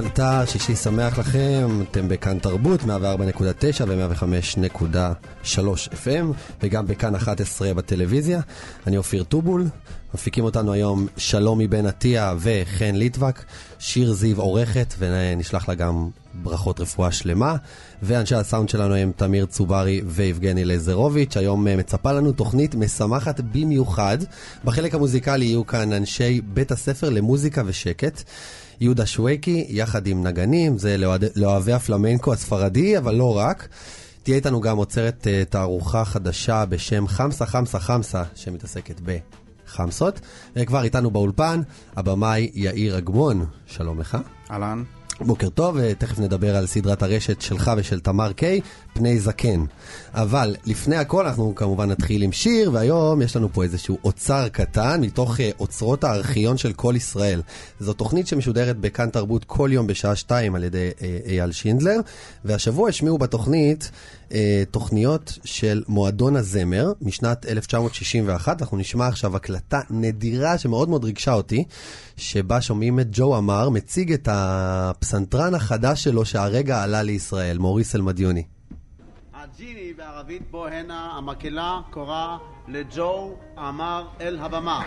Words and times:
גיברלטר, 0.00 0.44
שישי 0.46 0.76
שמח 0.76 1.18
לכם, 1.18 1.82
אתם 1.90 2.08
בכאן 2.08 2.38
תרבות, 2.38 2.80
104.9 2.80 2.86
ו-105.3 3.86 5.58
FM, 5.92 6.34
וגם 6.62 6.86
בכאן 6.86 7.14
11 7.14 7.74
בטלוויזיה. 7.74 8.40
אני 8.86 8.96
אופיר 8.96 9.24
טובול, 9.24 9.64
מפיקים 10.14 10.44
אותנו 10.44 10.72
היום 10.72 11.06
שלומי 11.16 11.68
בן 11.68 11.86
עטיה 11.86 12.34
וחן 12.38 12.94
ליטבק, 12.94 13.44
שיר 13.78 14.12
זיו 14.12 14.40
עורכת, 14.40 14.94
ונשלח 14.98 15.68
לה 15.68 15.74
גם 15.74 16.08
ברכות 16.34 16.80
רפואה 16.80 17.12
שלמה. 17.12 17.56
ואנשי 18.02 18.34
הסאונד 18.34 18.68
שלנו 18.68 18.94
הם 18.94 19.12
תמיר 19.16 19.46
צוברי 19.46 20.02
ויבגני 20.06 20.64
לזרוביץ'. 20.64 21.36
היום 21.36 21.64
מצפה 21.64 22.12
לנו 22.12 22.32
תוכנית 22.32 22.74
משמחת 22.74 23.40
במיוחד. 23.40 24.18
בחלק 24.64 24.94
המוזיקלי 24.94 25.44
יהיו 25.44 25.66
כאן 25.66 25.92
אנשי 25.92 26.40
בית 26.40 26.72
הספר 26.72 27.10
למוזיקה 27.10 27.62
ושקט. 27.66 28.22
יהודה 28.80 29.06
שוויקי, 29.06 29.66
יחד 29.68 30.06
עם 30.06 30.26
נגנים, 30.26 30.78
זה 30.78 30.96
לאוהבי 31.36 31.72
הפלמנקו 31.72 32.32
הספרדי, 32.32 32.98
אבל 32.98 33.14
לא 33.14 33.36
רק. 33.36 33.68
תהיה 34.22 34.36
איתנו 34.36 34.60
גם 34.60 34.76
עוצרת 34.76 35.26
uh, 35.26 35.50
תערוכה 35.50 36.04
חדשה 36.04 36.64
בשם 36.64 37.06
חמסה 37.08 37.46
חמסה 37.46 37.78
חמסה, 37.78 38.22
שמתעסקת 38.34 39.00
בחמסות. 39.00 40.20
וכבר 40.56 40.82
איתנו 40.82 41.10
באולפן, 41.10 41.60
הבמאי 41.96 42.50
יאיר 42.54 42.98
אגמון, 42.98 43.46
שלום 43.66 44.00
לך. 44.00 44.18
אהלן. 44.50 44.82
בוקר 45.20 45.48
טוב, 45.48 45.76
ותכף 45.78 46.18
נדבר 46.18 46.56
על 46.56 46.66
סדרת 46.66 47.02
הרשת 47.02 47.40
שלך 47.40 47.70
ושל 47.76 48.00
תמר 48.00 48.32
קיי, 48.32 48.60
פני 48.98 49.18
זקן. 49.18 49.64
אבל 50.14 50.56
לפני 50.66 50.96
הכל 50.96 51.26
אנחנו 51.26 51.54
כמובן 51.54 51.90
נתחיל 51.90 52.22
עם 52.22 52.32
שיר, 52.32 52.70
והיום 52.72 53.22
יש 53.22 53.36
לנו 53.36 53.48
פה 53.52 53.62
איזשהו 53.62 53.98
אוצר 54.04 54.48
קטן 54.48 55.00
מתוך 55.00 55.36
uh, 55.36 55.42
אוצרות 55.60 56.04
הארכיון 56.04 56.56
של 56.56 56.72
כל 56.72 56.94
ישראל. 56.96 57.42
זו 57.80 57.92
תוכנית 57.92 58.26
שמשודרת 58.26 58.76
בכאן 58.76 59.10
תרבות 59.10 59.44
כל 59.44 59.70
יום 59.72 59.86
בשעה 59.86 60.16
שתיים 60.16 60.54
על 60.54 60.64
ידי 60.64 60.90
uh, 60.98 61.02
אייל 61.28 61.52
שינדלר, 61.52 62.00
והשבוע 62.44 62.88
השמיעו 62.88 63.18
בתוכנית 63.18 63.90
uh, 64.28 64.32
תוכניות 64.70 65.38
של 65.44 65.82
מועדון 65.88 66.36
הזמר 66.36 66.92
משנת 67.02 67.46
1961. 67.46 68.62
אנחנו 68.62 68.76
נשמע 68.76 69.06
עכשיו 69.06 69.36
הקלטה 69.36 69.80
נדירה 69.90 70.58
שמאוד 70.58 70.88
מאוד 70.88 71.04
ריגשה 71.04 71.32
אותי, 71.32 71.64
שבה 72.16 72.60
שומעים 72.60 73.00
את 73.00 73.06
ג'ו 73.10 73.38
אמר 73.38 73.68
מציג 73.68 74.12
את 74.12 74.28
הפסנתרן 74.32 75.54
החדש 75.54 76.04
שלו 76.04 76.24
שהרגע 76.24 76.82
עלה 76.82 77.02
לישראל, 77.02 77.58
מוריס 77.58 77.94
אלמדיוני. 77.94 78.57
הג'יני 79.58 79.92
בערבית 79.92 80.50
בו 80.50 80.66
הנה 80.66 81.12
המקהלה 81.12 81.80
קוראה 81.90 82.38
לג'ו 82.68 83.36
אמר 83.58 84.08
אל 84.20 84.38
הבמה. 84.38 84.84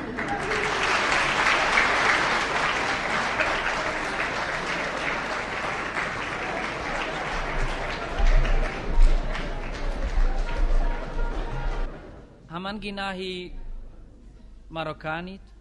המנגינה 12.49 13.09
היא 13.09 13.51
מרוקנית, 14.69 15.53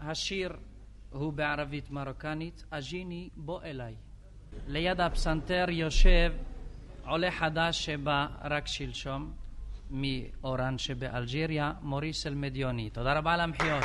השיר 0.00 0.56
הוא 1.10 1.32
בערבית 1.32 1.90
מרוקנית, 1.90 2.64
אג'יני 2.70 3.28
בוא 3.36 3.62
אליי. 3.62 3.94
ליד 4.66 5.00
הפסנתר 5.00 5.64
יושב 5.68 6.32
עולה 7.06 7.30
חדש 7.30 7.84
שבא 7.84 8.26
רק 8.44 8.66
שלשום 8.66 9.32
מאורן 9.90 10.78
שבאלג'יריה, 10.78 11.72
מוריס 11.82 12.26
אלמדיוני. 12.26 12.90
תודה 12.90 13.12
רבה 13.18 13.34
על 13.34 13.40
המחיאות. 13.40 13.84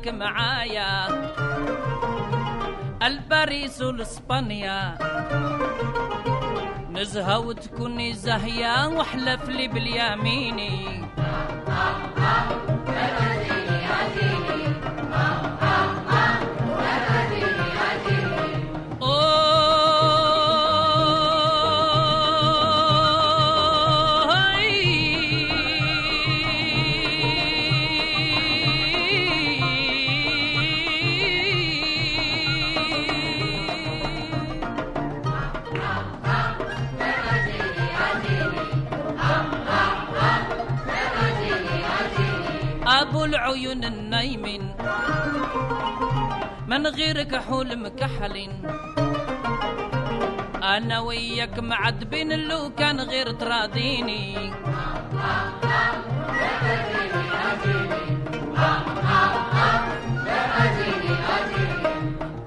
ندك 0.00 0.08
معايا. 0.08 1.08
الباريس 3.02 3.82
والاسبانيا 3.82 4.98
نزهة 6.90 7.38
وتكوني 7.38 8.12
زهية 8.12 8.88
وأحلف 8.88 9.48
لي 9.48 9.68
باليميني. 9.68 11.04
حول 43.30 43.38
عيون 43.38 43.84
النايمين. 43.84 44.74
من 46.66 46.86
غيرك 46.86 47.36
حول 47.36 47.78
مكحلين 47.78 48.62
أنا 50.62 51.00
وياك 51.00 51.58
معدبين 51.58 52.32
لو 52.48 52.70
كان 52.78 53.00
غير 53.00 53.30
تراضيني. 53.30 54.52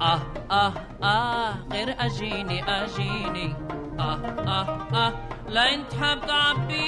آه 0.02 0.22
آه 0.52 0.74
آه 1.04 1.56
غير 1.72 1.96
أجيني 2.00 2.64
أجيني. 2.68 3.56
آه 4.00 4.20
آه 4.48 4.88
آه 4.94 5.14
لا 5.50 5.74
انت 5.74 5.94
حاب 5.94 6.28
تعبيني. 6.28 6.84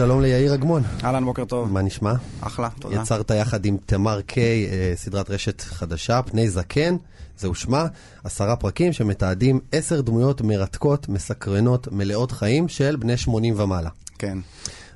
שלום 0.00 0.20
ליאיר 0.20 0.54
אגמון, 0.54 0.82
אהלן, 1.04 1.24
בוקר 1.24 1.44
טוב. 1.44 1.72
מה 1.72 1.82
נשמע? 1.82 2.12
אחלה, 2.40 2.68
תודה. 2.78 2.96
יצרת 2.96 3.30
יחד 3.30 3.64
עם 3.64 3.76
תמר 3.86 4.20
קיי 4.22 4.66
אה, 4.66 4.92
סדרת 4.96 5.30
רשת 5.30 5.60
חדשה, 5.60 6.22
פני 6.22 6.50
זקן, 6.50 6.96
זהו 7.38 7.54
שמה, 7.54 7.86
עשרה 8.24 8.56
פרקים 8.56 8.92
שמתעדים 8.92 9.60
עשר 9.72 10.00
דמויות 10.00 10.40
מרתקות, 10.40 11.08
מסקרנות, 11.08 11.92
מלאות 11.92 12.32
חיים 12.32 12.68
של 12.68 12.96
בני 12.96 13.16
80 13.16 13.54
ומעלה. 13.60 13.90
כן. 14.18 14.38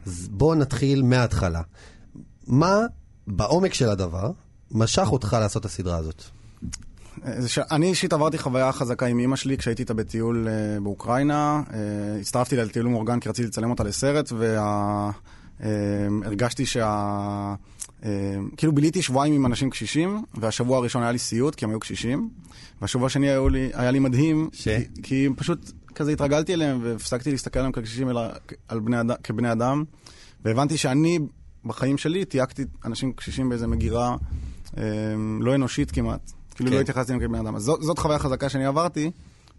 אז 0.07 0.29
בואו 0.31 0.55
נתחיל 0.55 1.03
מההתחלה. 1.03 1.61
מה 2.47 2.79
בעומק 3.27 3.75
של 3.75 3.89
הדבר 3.89 4.31
משך 4.71 5.09
אותך 5.13 5.37
לעשות 5.41 5.61
את 5.61 5.67
הסדרה 5.67 5.97
הזאת? 5.97 6.23
אה, 7.27 7.49
ש... 7.49 7.59
אני 7.59 7.87
אישית 7.87 8.13
עברתי 8.13 8.39
חוויה 8.39 8.73
חזקה 8.73 9.07
עם 9.07 9.19
אימא 9.19 9.37
שלי 9.37 9.57
כשהייתי 9.57 9.83
איתה 9.83 9.95
בטיול 9.95 10.49
uh, 10.49 10.83
באוקראינה. 10.83 11.63
Uh, 11.69 11.73
הצטרפתי 12.21 12.57
לטיול 12.57 12.87
מאורגן 12.87 13.21
כי 13.21 13.29
רציתי 13.29 13.49
לצלם 13.49 13.71
אותה 13.71 13.85
לסרט, 13.85 14.33
והרגשתי 15.61 16.63
uh, 16.63 16.67
שה... 16.67 17.55
Uh, 18.01 18.07
כאילו 18.57 18.73
ביליתי 18.75 19.03
שבועיים 19.03 19.35
עם 19.35 19.47
אנשים 19.47 19.71
קשישים, 19.71 20.23
והשבוע 20.35 20.79
הראשון 20.79 21.03
היה 21.03 21.13
לי 21.13 21.19
סיוט 21.19 21.55
כי 21.55 21.65
הם 21.65 21.71
היו 21.71 21.81
קשישים, 21.81 22.29
והשבוע 22.81 23.07
השני 23.07 23.29
היה 23.29 23.49
לי, 23.51 23.71
היה 23.75 23.91
לי 23.91 23.99
מדהים, 23.99 24.49
ש? 24.53 24.69
כי, 24.69 24.73
כי 25.03 25.29
פשוט 25.37 25.73
כזה 25.95 26.13
התרגלתי 26.13 26.55
אליהם 26.55 26.81
והפסקתי 26.83 27.31
להסתכל 27.31 27.59
עליהם 27.59 27.73
כקשישים 27.73 28.11
אלא 28.11 28.21
על 28.69 28.81
בני 28.81 29.01
אד... 29.01 29.13
כבני 29.23 29.53
אדם, 29.53 29.85
והבנתי 30.45 30.77
שאני 30.77 31.19
בחיים 31.65 31.99
שלי 31.99 32.25
תייגתי 32.25 32.65
אנשים 32.85 33.13
קשישים 33.13 33.49
באיזה 33.49 33.67
מגירה 33.67 34.17
uh, 34.67 34.79
לא 35.41 35.55
אנושית 35.55 35.91
כמעט. 35.91 36.33
כאילו 36.55 36.71
כן. 36.71 36.77
לא 36.77 36.81
התייחסתי 36.81 37.13
אליהם 37.13 37.29
כבני 37.29 37.41
אדם. 37.41 37.57
אז 37.57 37.63
זאת, 37.63 37.83
זאת 37.83 37.99
חוויה 37.99 38.19
חזקה 38.19 38.49
שאני 38.49 38.67
עברתי, 38.67 39.11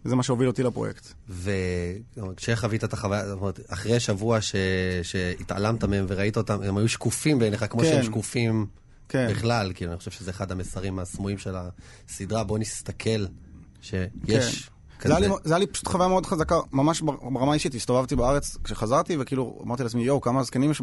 וזה 0.04 0.16
מה 0.16 0.22
שהוביל 0.22 0.48
אותי 0.48 0.62
לפרויקט. 0.62 1.06
וכשחווית 1.28 2.84
את 2.84 2.92
החוויה, 2.92 3.28
זאת 3.28 3.38
אומרת, 3.40 3.60
אחרי 3.68 4.00
שבוע 4.00 4.40
ש... 4.40 4.54
שהתעלמת 5.02 5.84
מהם 5.84 6.04
וראית 6.08 6.36
אותם, 6.36 6.62
הם 6.62 6.76
היו 6.76 6.88
שקופים 6.88 7.38
בעיניך, 7.38 7.64
כמו 7.70 7.80
כן. 7.80 7.86
שהם 7.86 8.02
שקופים 8.02 8.66
כן. 9.08 9.28
בכלל, 9.30 9.72
כאילו, 9.74 9.92
אני 9.92 9.98
חושב 9.98 10.10
שזה 10.10 10.30
אחד 10.30 10.52
המסרים 10.52 10.98
הסמויים 10.98 11.38
של 11.38 11.54
הסדרה, 12.08 12.44
בוא 12.44 12.58
נסתכל 12.58 13.26
שיש 13.80 14.70
זה 15.02 15.10
היה, 15.16 15.18
לי, 15.18 15.26
כזה. 15.26 15.34
זה 15.44 15.54
היה 15.54 15.58
לי 15.58 15.66
פשוט 15.66 15.88
חוויה 15.88 16.08
מאוד 16.08 16.26
חזקה, 16.26 16.54
ממש 16.72 17.02
בר- 17.02 17.30
ברמה 17.30 17.50
האישית. 17.50 17.74
הסתובבתי 17.74 18.16
בארץ 18.16 18.56
כשחזרתי, 18.64 19.16
וכאילו 19.20 19.58
אמרתי 19.64 19.82
לעצמי, 19.82 20.02
יואו, 20.02 20.20
כמה 20.20 20.42
זקנים 20.42 20.70
יש 20.70 20.82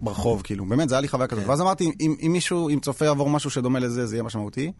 ברחוב, 0.00 0.42
כאילו. 0.42 0.64
באמת, 0.64 0.88
זה 0.88 0.94
היה 0.94 1.00
לי 1.00 1.08
חוויה 1.08 1.28
כן. 1.28 1.36
כזאת. 1.36 1.48
ואז 1.48 1.60
אמרתי, 1.60 1.92
אם, 2.00 2.14
אם 2.26 2.32
מישהו, 2.32 2.68
אם 2.68 2.80
צופה 2.80 3.04
יעבור 3.04 3.30
משהו 3.30 3.50
שדומה 3.50 3.78
לזה, 3.78 4.06
זה 4.06 4.16
יהיה 4.16 4.22
משמעותי. 4.22 4.72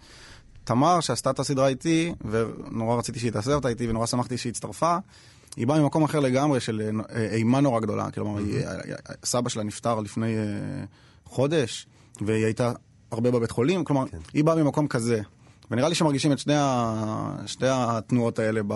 תמר, 0.64 1.00
שעשתה 1.00 1.30
את 1.30 1.38
הסדרה 1.38 1.68
איתי, 1.68 2.14
ונורא 2.30 2.96
רציתי 2.98 3.18
שהיא 3.18 3.32
תעשה 3.32 3.54
אותה 3.54 3.68
איתי, 3.68 3.88
ונורא 3.88 4.06
שמחתי 4.06 4.38
שהיא 4.38 4.50
הצטרפה, 4.50 4.96
היא 5.56 5.66
באה 5.66 5.80
ממקום 5.80 6.04
אחר 6.04 6.20
לגמרי, 6.20 6.60
של 6.60 6.90
אה, 7.14 7.28
אימה 7.34 7.60
נורא 7.60 7.80
גדולה. 7.80 8.10
כלומר, 8.10 8.38
היא- 8.38 8.66
אה, 8.66 8.74
סבא 9.24 9.48
שלה 9.48 9.62
נפטר 9.62 10.00
לפני 10.00 10.36
אה, 10.38 10.42
חודש, 11.24 11.86
והיא 12.20 12.44
הייתה 12.44 12.72
הרבה 13.10 13.30
בבית 13.30 13.50
חולים, 13.50 13.84
כלומר, 13.84 14.08
כן. 14.08 14.18
היא 14.34 14.44
באה 14.44 14.54
ממקום 14.54 14.88
כזה. 14.88 15.20
ונראה 15.72 15.88
לי 15.88 15.94
שמרגישים 15.94 16.32
את 16.32 16.38
שני, 16.38 16.54
ה... 16.56 17.34
שתי 17.46 17.66
התנועות 17.68 18.38
האלה 18.38 18.60
ב... 18.66 18.74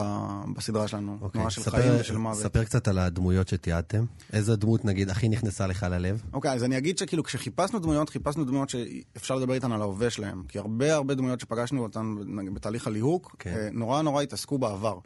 בסדרה 0.57 0.89
שלנו. 0.89 1.13
אוקיי, 1.21 1.31
תנועה 1.33 1.51
של 1.51 1.63
ספר- 1.63 1.71
חיים 1.71 1.93
ושל 2.01 2.17
מוות. 2.17 2.43
ספר 2.43 2.65
קצת 2.65 2.89
על 2.89 2.99
הדמויות 2.99 3.49
שתיעדתם. 3.49 4.05
איזה 4.33 4.57
דמות, 4.57 4.85
נגיד, 4.85 5.11
הכי 5.11 5.29
נכנסה 5.29 5.67
לך 5.67 5.87
ללב? 5.91 6.23
אוקיי, 6.33 6.53
אז 6.53 6.65
אני 6.65 6.79
אגיד 6.79 6.99
שכאילו 6.99 7.25
כשחיפשנו 7.25 7.79
דמויות, 7.79 8.11
חיפשנו 8.11 8.45
דמויות 8.45 8.69
שאפשר 8.69 9.35
לדבר 9.35 9.55
איתן 9.55 9.73
על 9.73 9.81
ההווה 9.81 10.11
שלהם. 10.11 10.43
כי 10.49 10.59
הרבה 10.59 10.95
הרבה 10.95 11.15
דמויות 11.15 11.41
שפגשנו 11.41 11.83
אותן 11.83 12.15
בתהליך 12.55 12.87
הליהוק, 12.87 13.37
כן. 13.39 13.55
אה, 13.57 13.69
נורא 13.73 14.03
נורא 14.03 14.23
התעסקו 14.23 14.59
בעבר. 14.59 14.99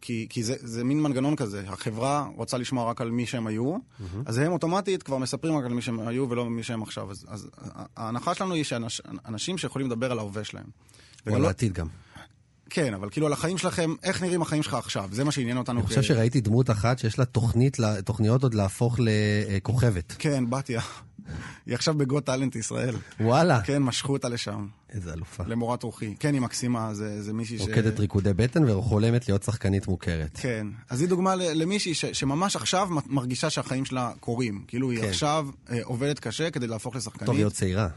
כי, 0.00 0.26
כי 0.30 0.42
זה, 0.42 0.54
זה 0.58 0.84
מין 0.84 1.00
מנגנון 1.02 1.36
כזה, 1.36 1.62
החברה 1.68 2.28
רוצה 2.36 2.58
לשמוע 2.58 2.90
רק 2.90 3.00
על 3.00 3.10
מי 3.10 3.26
שהם 3.26 3.46
היו, 3.46 3.76
אז 4.26 4.38
הם 4.38 4.52
אוטומטית 4.52 5.02
כבר 5.02 5.18
מספרים 5.18 5.56
רק 5.56 5.64
על 5.64 5.72
מי 5.72 5.82
שהם 5.82 6.00
היו 6.00 6.30
ולא 6.30 6.50
מי 6.50 6.62
שהם 6.62 6.82
עכשיו. 6.82 7.10
אז, 7.10 7.24
אז 7.28 7.48
ההנחה 7.96 8.34
שלנו 8.34 8.54
היא 8.54 8.64
שאנשים 8.64 9.58
שיכולים 9.58 9.86
לדבר 9.86 10.12
על 10.12 10.18
ההווה 10.18 10.44
שלהם. 10.44 10.66
או 11.26 11.30
וגם 11.30 11.36
על 11.36 11.42
לא- 11.42 11.46
העתיד 11.46 11.72
גם. 11.72 11.86
כן, 12.70 12.94
אבל 12.94 13.10
כאילו 13.10 13.26
על 13.26 13.32
החיים 13.32 13.58
שלכם, 13.58 13.94
איך 14.02 14.22
נראים 14.22 14.42
החיים 14.42 14.62
שלך 14.62 14.74
עכשיו, 14.74 15.08
זה 15.12 15.24
מה 15.24 15.32
שעניין 15.32 15.56
אותנו. 15.56 15.80
אני 15.80 15.86
חושב 15.86 16.02
שראיתי 16.02 16.40
דמות 16.40 16.70
אחת 16.70 16.98
שיש 16.98 17.18
לה 17.18 17.24
תוכנית, 17.24 17.76
תוכניות 18.04 18.42
עוד 18.42 18.54
להפוך 18.54 19.00
לכוכבת. 19.00 20.14
כן, 20.18 20.50
בתיה. 20.50 20.80
היא 21.66 21.74
עכשיו 21.74 21.94
בגו 21.94 22.20
טאלנט 22.20 22.56
ישראל. 22.56 22.94
וואלה, 23.20 23.60
כן, 23.60 23.82
משכו 23.82 24.12
אותה 24.12 24.28
לשם, 24.28 24.66
איזה 24.92 25.12
אלופה. 25.12 25.44
למורת 25.46 25.82
רוחי. 25.82 26.14
כן, 26.18 26.34
היא 26.34 26.40
מקסימה, 26.40 26.94
זה, 26.94 27.22
זה 27.22 27.32
מישהי 27.32 27.58
ש... 27.58 27.60
רוקדת 27.60 28.00
ריקודי 28.00 28.32
בטן 28.32 28.70
וחולמת 28.70 29.28
להיות 29.28 29.42
שחקנית 29.42 29.88
מוכרת. 29.88 30.30
כן. 30.34 30.66
אז 30.90 31.00
היא 31.00 31.08
דוגמה 31.08 31.34
למישהי 31.34 31.94
ש, 31.94 32.04
שממש 32.04 32.56
עכשיו 32.56 32.88
מרגישה 33.06 33.50
שהחיים 33.50 33.84
שלה 33.84 34.12
קורים. 34.20 34.64
כאילו, 34.68 34.90
היא 34.90 35.00
כן. 35.00 35.08
עכשיו 35.08 35.48
אה, 35.70 35.78
עובדת 35.84 36.18
קשה 36.18 36.50
כדי 36.50 36.66
להפוך 36.66 36.96
לשחקנית. 36.96 37.26
טוב, 37.26 37.36
היא 37.36 37.44
עוד 37.44 37.52
צעירה. 37.52 37.88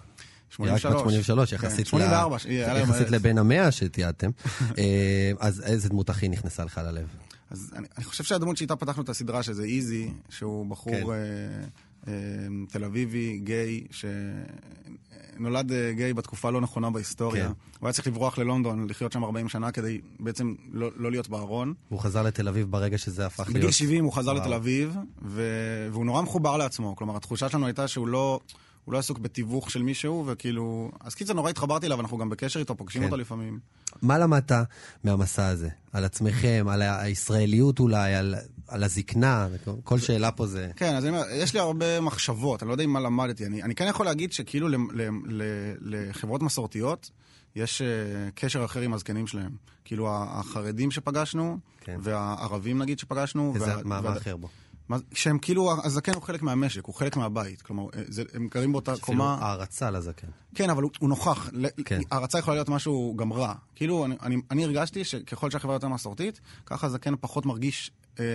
היא 0.60 0.72
רק 0.72 0.86
בת 0.86 1.00
83, 1.00 1.52
יחסית 1.54 1.86
ל- 1.88 1.90
84, 1.90 2.38
היא 2.46 2.58
היה 2.58 2.74
לה 2.74 2.80
יום 2.80 2.90
יחסית. 2.90 3.12
לבין 3.12 3.38
המאה 3.38 3.72
שתיעדתם. 3.72 4.30
אה, 4.78 5.32
אז 5.40 5.62
איזה 5.66 5.90
דמות 5.90 6.10
הכי 6.10 6.30
נכנסה 6.30 6.66
לך 6.66 6.82
ללב? 6.84 7.08
אז 7.52 7.72
אני, 7.76 7.88
אני 7.98 8.06
חושב 8.06 8.24
שהדמות 8.24 8.58
שאיתה 8.58 8.76
פתחנו 8.76 9.04
את 9.04 9.10
הסדרה, 9.10 9.44
שזה 9.44 9.64
איזי, 9.64 10.12
שהוא 10.30 10.66
בחור 10.66 10.94
כן. 10.94 11.10
אה, 11.10 11.68
אה, 12.08 12.14
תל 12.70 12.84
אביבי, 12.84 13.40
גיי, 13.44 13.84
שנולד 15.36 15.72
אה, 15.72 15.92
גיי 15.94 16.14
בתקופה 16.14 16.50
לא 16.50 16.62
נכונה 16.62 16.90
בהיסטוריה. 16.90 17.46
כן. 17.46 17.52
הוא 17.80 17.88
היה 17.88 17.94
צריך 17.94 18.08
לברוח 18.08 18.38
ללונדון, 18.38 18.90
לחיות 18.90 19.12
שם 19.12 19.24
40 19.24 19.50
שנה 19.50 19.72
כדי 19.72 20.02
בעצם 20.20 20.54
לא, 20.72 20.90
לא 20.96 21.12
להיות 21.12 21.30
בארון. 21.30 21.74
הוא 21.90 22.00
חזר 22.00 22.24
לתל 22.24 22.48
אביב 22.48 22.72
ברגע 22.72 22.98
שזה 22.98 23.26
הפך 23.26 23.40
להיות... 23.40 23.56
בגיל 23.56 23.72
70 23.72 24.04
הוא 24.04 24.14
חזר 24.14 24.32
וואו. 24.32 24.42
לתל 24.42 24.54
אביב, 24.54 24.98
ו... 25.26 25.42
והוא 25.92 26.06
נורא 26.06 26.22
מחובר 26.22 26.58
לעצמו. 26.58 26.96
כלומר, 26.96 27.16
התחושה 27.16 27.50
שלנו 27.50 27.66
הייתה 27.66 27.88
שהוא 27.88 28.08
לא... 28.08 28.40
הוא 28.86 28.94
לא 28.94 28.98
עסוק 28.98 29.20
בתיווך 29.20 29.72
של 29.72 29.82
מישהו, 29.84 30.24
וכאילו... 30.28 30.92
אז 31.02 31.16
קיצר, 31.16 31.34
נורא 31.34 31.50
התחברתי 31.50 31.86
אליו, 31.86 32.00
אנחנו 32.02 32.18
גם 32.18 32.30
בקשר 32.30 32.60
איתו, 32.60 32.76
פוגשים 32.76 33.02
כן. 33.02 33.06
אותו 33.06 33.18
לפעמים. 33.18 33.60
מה 34.02 34.18
למדת 34.18 34.52
מהמסע 35.04 35.48
הזה? 35.48 35.70
על 35.94 36.06
עצמכם, 36.06 36.66
על 36.70 36.82
הישראליות 36.82 37.80
אולי, 37.80 38.16
על, 38.16 38.36
על 38.68 38.84
הזקנה? 38.84 39.48
כל 39.84 40.00
שאלה 40.00 40.32
פה 40.32 40.48
זה... 40.48 40.70
כן, 40.76 40.96
אז 40.96 41.06
אני 41.06 41.18
אומר, 41.18 41.26
יש 41.32 41.54
לי 41.54 41.60
הרבה 41.60 42.02
מחשבות, 42.02 42.64
אני 42.64 42.68
לא 42.68 42.74
יודע 42.74 42.84
עם 42.84 42.94
מה 42.94 43.00
למדתי. 43.00 43.46
אני, 43.46 43.64
אני 43.64 43.76
כן 43.76 43.88
יכול 43.88 44.06
להגיד 44.06 44.32
שכאילו 44.34 44.68
ל, 44.68 44.76
ל, 44.76 45.02
ל, 45.26 45.44
לחברות 45.82 46.42
מסורתיות, 46.42 47.12
יש 47.56 47.82
uh, 47.82 47.86
קשר 48.36 48.66
אחר 48.66 48.80
עם 48.82 48.94
הזקנים 48.94 49.28
שלהם. 49.28 49.52
כאילו, 49.86 50.08
החרדים 50.12 50.92
שפגשנו, 50.92 51.58
כן. 51.82 51.98
והערבים 52.04 52.82
נגיד 52.82 53.00
שפגשנו, 53.00 53.52
איזה, 53.56 53.66
וה- 53.78 53.84
מה, 53.84 54.02
מה 54.02 54.10
וה- 54.10 54.18
אחר 54.18 54.38
בו? 54.38 54.48
שהם 55.14 55.40
כאילו, 55.40 55.72
הזקן 55.84 56.14
הוא 56.14 56.22
חלק 56.22 56.42
מהמשק, 56.42 56.86
הוא 56.86 56.96
חלק 56.96 57.18
מהבית. 57.18 57.62
כלומר, 57.62 57.84
אה, 57.84 58.02
זה, 58.08 58.24
הם 58.34 58.48
גרים 58.52 58.72
באותה 58.72 58.94
אפילו 58.94 59.06
קומה. 59.06 59.38
הערצה 59.42 59.92
לזקן. 59.92 60.28
כן, 60.56 60.70
אבל 60.70 60.84
הוא, 60.84 60.92
הוא 61.00 61.10
נוכח. 61.10 61.50
כן. 61.86 62.00
הערצה 62.12 62.40
יכולה 62.40 62.56
להיות 62.56 62.70
משהו 62.70 63.14
גם 63.18 63.34
רע. 63.34 63.54
כאילו, 63.76 64.06
אני, 64.06 64.16
אני, 64.24 64.36
אני 64.52 64.64
הרגשתי 64.64 65.04
שככל 65.04 65.52
שהחברה 65.52 65.76
יותר 65.76 65.88
מסורתית, 65.88 66.40
ככה 66.66 66.88
הזקן 66.88 67.14
פחות 67.22 67.46
מרגיש 67.46 67.92
אה, 68.20 68.26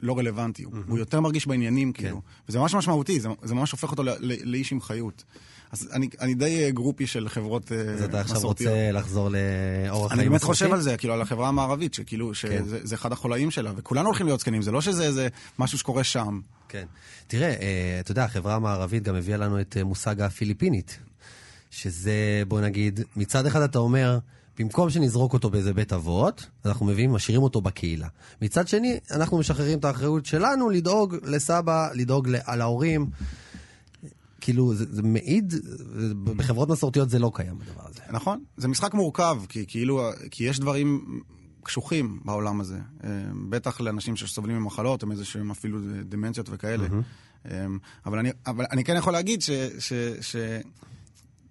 לא 0.00 0.18
רלוונטי. 0.18 0.62
הוא, 0.62 0.72
הוא 0.88 0.98
יותר 0.98 1.20
מרגיש 1.20 1.46
בעניינים, 1.46 1.92
כאילו. 1.92 2.16
כן. 2.16 2.22
וזה 2.48 2.58
ממש 2.58 2.74
משמעותי, 2.74 3.20
זה, 3.20 3.28
זה 3.42 3.54
ממש 3.54 3.72
הופך 3.72 3.90
אותו 3.90 4.02
ל, 4.02 4.08
ל, 4.08 4.50
לאיש 4.50 4.72
עם 4.72 4.80
חיות. 4.80 5.24
אז 5.72 5.88
אני, 5.92 6.08
אני 6.20 6.34
די 6.34 6.64
אה, 6.64 6.70
גרופי 6.70 7.06
של 7.06 7.28
חברות 7.28 7.72
אה, 7.72 7.80
אז 7.80 8.02
אתה 8.02 8.20
עכשיו 8.20 8.36
מסורתיות. 8.36 8.72
רוצה 8.72 8.92
לחזור 8.92 9.28
לאורח 9.28 10.08
חיים 10.08 10.20
אני 10.20 10.28
באמת? 10.28 10.42
חושב 10.42 10.72
על 10.72 10.80
זה, 10.80 10.96
כאילו, 10.96 11.14
על 11.14 11.22
החברה 11.22 11.48
המערבית, 11.48 11.94
שכאילו, 11.94 12.28
כן. 12.28 12.34
שזה 12.34 12.78
זה 12.82 12.94
אחד 12.94 13.12
החולאים 13.12 13.50
שלה, 13.50 13.72
וכולנו 13.76 14.06
הולכים 14.06 14.26
להיות 14.26 14.40
זקנים, 14.40 14.62
זה 14.62 14.70
לא 14.70 14.80
שזה 14.80 15.04
איזה 15.04 15.28
משהו 15.58 15.78
שקורה 15.78 16.04
שם. 16.04 16.40
כן. 16.68 16.84
תראה, 17.26 17.48
אה, 17.48 17.96
אתה 18.00 18.10
יודע, 18.10 18.24
החברה 18.24 18.54
המערבית 18.54 19.02
גם 19.02 19.14
הביאה 19.14 19.36
לנו 19.38 19.60
את 19.60 19.76
מושג 19.84 20.20
הפיליפינית, 20.20 20.98
שזה, 21.70 22.12
בוא 22.48 22.60
נגיד, 22.60 23.00
מצד 23.16 23.46
אחד 23.46 23.62
אתה 23.62 23.78
אומר, 23.78 24.18
במקום 24.58 24.90
שנזרוק 24.90 25.32
אותו 25.32 25.50
באיזה 25.50 25.72
בית 25.74 25.92
אבות, 25.92 26.46
אנחנו 26.66 26.86
מביאים, 26.86 27.12
משאירים 27.12 27.42
אותו 27.42 27.60
בקהילה. 27.60 28.08
מצד 28.42 28.68
שני, 28.68 28.98
אנחנו 29.10 29.38
משחררים 29.38 29.78
את 29.78 29.84
האחריות 29.84 30.26
שלנו 30.26 30.70
לדאוג 30.70 31.16
לסבא, 31.22 31.88
לדאוג 31.94 32.28
ל- 32.28 32.36
על 32.44 32.60
ההורים. 32.60 33.06
כאילו, 34.40 34.74
זה, 34.74 34.84
זה 34.90 35.02
מעיד, 35.02 35.54
בחברות 36.36 36.68
מסורתיות 36.68 37.10
זה 37.10 37.18
לא 37.18 37.30
קיים 37.34 37.58
הדבר 37.60 37.82
הזה. 37.88 38.00
נכון, 38.10 38.44
זה 38.56 38.68
משחק 38.68 38.94
מורכב, 38.94 39.42
כי 39.48 39.64
כאילו, 39.68 40.10
כי 40.30 40.44
יש 40.44 40.60
דברים 40.60 41.20
קשוחים 41.62 42.20
בעולם 42.24 42.60
הזה. 42.60 42.78
אה, 43.04 43.10
בטח 43.48 43.80
לאנשים 43.80 44.16
שסובלים 44.16 44.56
ממחלות, 44.56 45.02
עם 45.02 45.12
איזה 45.12 45.24
שהם 45.24 45.50
אפילו 45.50 45.78
דמנציות 46.04 46.46
וכאלה. 46.50 46.86
Mm-hmm. 46.86 47.48
אבל, 48.06 48.18
אני, 48.18 48.30
אבל 48.46 48.64
אני 48.72 48.84
כן 48.84 48.96
יכול 48.96 49.12
להגיד 49.12 49.42
ש... 49.42 49.50
ש, 49.78 49.92
ש 50.20 50.36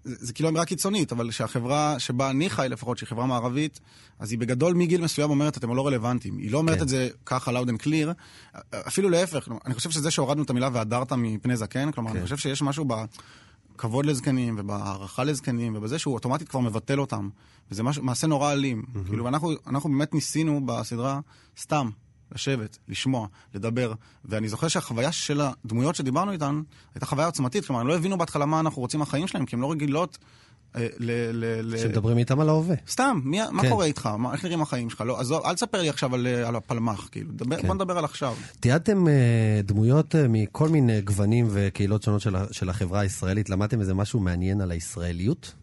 זה, 0.07 0.33
כאילו 0.33 0.49
אמירה 0.49 0.65
קיצונית, 0.65 1.11
אבל 1.11 1.31
שהחברה 1.31 1.99
שבה 1.99 2.29
אני 2.29 2.49
חי 2.49 2.67
לפחות, 2.69 2.97
שהיא 2.97 3.07
חברה 3.07 3.25
מערבית, 3.25 3.79
אז 4.19 4.31
היא 4.31 4.39
בגדול 4.39 4.73
מגיל 4.73 5.01
מסוים 5.01 5.29
אומרת, 5.29 5.57
אתם 5.57 5.75
לא 5.75 5.87
רלוונטיים. 5.87 6.37
היא 6.37 6.51
לא 6.51 6.57
אומרת 6.57 6.77
כן. 6.77 6.83
את 6.83 6.89
זה 6.89 7.09
ככה 7.25 7.51
loud 7.51 7.65
and 7.65 7.83
clear, 7.83 8.13
אפילו 8.87 9.09
להפך. 9.09 9.47
אני 9.65 9.73
חושב 9.73 9.89
שזה 9.89 10.11
שהורדנו 10.11 10.43
את 10.43 10.49
המילה 10.49 10.69
והדרת 10.73 11.13
מפני 11.13 11.57
זקן, 11.57 11.91
כלומר, 11.91 12.11
כן. 12.11 12.17
אני 12.17 12.23
חושב 12.23 12.37
שיש 12.37 12.61
משהו 12.61 12.85
בכבוד 12.85 14.05
לזקנים 14.05 14.55
ובהערכה 14.59 15.23
לזקנים 15.23 15.75
ובזה 15.75 15.99
שהוא 15.99 16.13
אוטומטית 16.13 16.49
כבר 16.49 16.59
מבטל 16.59 16.99
אותם. 16.99 17.29
וזה 17.71 17.83
מש, 17.83 17.99
מעשה 17.99 18.27
נורא 18.27 18.51
אלים. 18.51 18.81
Mm-hmm. 18.81 19.07
כאילו, 19.07 19.25
ואנחנו 19.25 19.51
אנחנו 19.67 19.89
באמת 19.89 20.13
ניסינו 20.13 20.65
בסדרה 20.65 21.19
סתם 21.59 21.89
לשבת, 22.31 22.77
לשמוע, 22.87 23.27
לדבר. 23.53 23.93
ואני 24.25 24.49
זוכר 24.49 24.67
שהחוויה 24.67 25.11
של 25.11 25.41
הדמויות 25.41 25.95
שדיברנו 25.95 26.31
איתן 26.31 26.61
הייתה 26.95 27.05
חוויה 27.05 27.25
עוצמתית. 27.25 27.65
כלומר, 27.65 27.81
הם 27.81 27.87
לא 27.87 27.95
הבינו 27.95 28.17
בהתחלה 28.17 28.45
מה 28.45 28.59
אנחנו 28.59 28.81
רוצים 28.81 28.99
מהחיים 28.99 29.27
שלהם, 29.27 29.45
כי 29.45 29.55
הם 29.55 29.61
לא 29.61 29.71
רגילות 29.71 30.17
אה, 30.75 30.87
ל... 30.99 31.77
שמדברים 31.77 32.17
איתם 32.17 32.39
על 32.39 32.49
ההווה. 32.49 32.75
סתם, 32.89 33.19
מי, 33.23 33.37
כן. 33.37 33.55
מה 33.55 33.69
קורה 33.69 33.85
איתך? 33.85 34.05
מה, 34.05 34.33
איך 34.33 34.45
נראים 34.45 34.61
החיים 34.61 34.89
שלך? 34.89 35.01
לא, 35.01 35.19
אז 35.19 35.31
אל 35.31 35.53
תספר 35.55 35.81
לי 35.81 35.89
עכשיו 35.89 36.15
על, 36.15 36.27
על 36.27 36.55
הפלמ"ח, 36.55 37.07
כאילו. 37.11 37.31
דבר, 37.31 37.61
כן. 37.61 37.67
בוא 37.67 37.75
נדבר 37.75 37.97
על 37.97 38.05
עכשיו. 38.05 38.35
תיעדתם 38.59 39.07
אה, 39.07 39.61
דמויות 39.63 40.15
אה, 40.15 40.27
מכל 40.29 40.69
מיני 40.69 41.01
גוונים 41.01 41.47
וקהילות 41.49 42.03
שונות 42.03 42.21
של, 42.21 42.35
של 42.51 42.69
החברה 42.69 42.99
הישראלית. 42.99 43.49
למדתם 43.49 43.79
איזה 43.79 43.93
משהו 43.93 44.19
מעניין 44.19 44.61
על 44.61 44.71
הישראליות? 44.71 45.53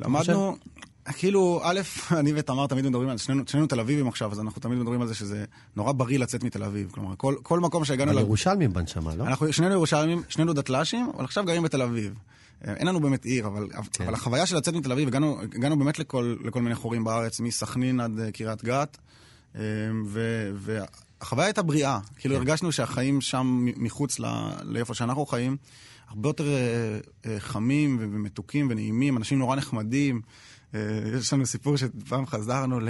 למדנו, 0.00 0.56
כאילו, 1.12 1.60
א', 1.64 1.80
אני 2.20 2.32
ותמר 2.34 2.66
תמיד 2.66 2.86
מדברים 2.86 3.08
על, 3.08 3.18
שנינו, 3.18 3.42
שנינו 3.46 3.66
תל 3.66 3.80
אביבים 3.80 4.08
עכשיו, 4.08 4.32
אז 4.32 4.40
אנחנו 4.40 4.60
תמיד 4.60 4.78
מדברים 4.78 5.00
על 5.00 5.08
זה 5.08 5.14
שזה 5.14 5.44
נורא 5.76 5.92
בריא 5.92 6.18
לצאת 6.18 6.44
מתל 6.44 6.64
אביב. 6.64 6.90
כלומר, 6.90 7.14
כל, 7.16 7.34
כל 7.42 7.60
מקום 7.60 7.84
שהגענו. 7.84 8.12
אבל 8.12 8.20
ירושלמים 8.20 8.72
בנשמה, 8.72 9.14
לא? 9.14 9.24
אנחנו 9.24 9.52
שנינו 9.52 9.72
ירושלמים, 9.72 10.22
שנינו 10.28 10.52
דתל"שים, 10.52 11.10
אבל 11.16 11.24
עכשיו 11.24 11.44
גרים 11.44 11.62
בתל 11.62 11.82
אביב. 11.82 12.14
אה, 12.68 12.74
אין 12.74 12.86
לנו 12.86 13.00
באמת 13.00 13.24
עיר, 13.24 13.46
אבל, 13.46 13.68
כן. 13.92 14.04
אבל 14.04 14.14
החוויה 14.14 14.46
של 14.46 14.56
לצאת 14.56 14.74
מתל 14.74 14.92
אביב, 14.92 15.08
הגענו, 15.08 15.40
הגענו 15.40 15.78
באמת 15.78 15.98
לכל, 15.98 16.36
לכל 16.44 16.62
מיני 16.62 16.74
חורים 16.74 17.04
בארץ, 17.04 17.40
מסכנין 17.40 18.00
עד 18.00 18.20
אה, 18.20 18.32
קריית 18.32 18.64
גת, 18.64 18.98
אה, 19.56 19.60
ו, 20.06 20.50
והחוויה 20.54 21.46
הייתה 21.46 21.62
בריאה. 21.62 21.98
כאילו 22.16 22.34
כן. 22.34 22.40
הרגשנו 22.40 22.72
שהחיים 22.72 23.20
שם 23.20 23.66
מחוץ 23.76 24.20
ל, 24.20 24.24
לאיפה 24.62 24.94
שאנחנו 24.94 25.26
חיים, 25.26 25.56
הרבה 26.08 26.28
יותר 26.28 26.44
חמים 27.38 27.98
ומתוקים 28.00 28.66
ונעימים, 28.70 29.16
אנשים 29.16 29.38
נורא 29.38 29.56
נחמדים. 29.56 30.20
יש 31.18 31.32
לנו 31.32 31.46
סיפור 31.46 31.76
שפעם 31.76 32.26
חזרנו 32.26 32.80
ל... 32.80 32.88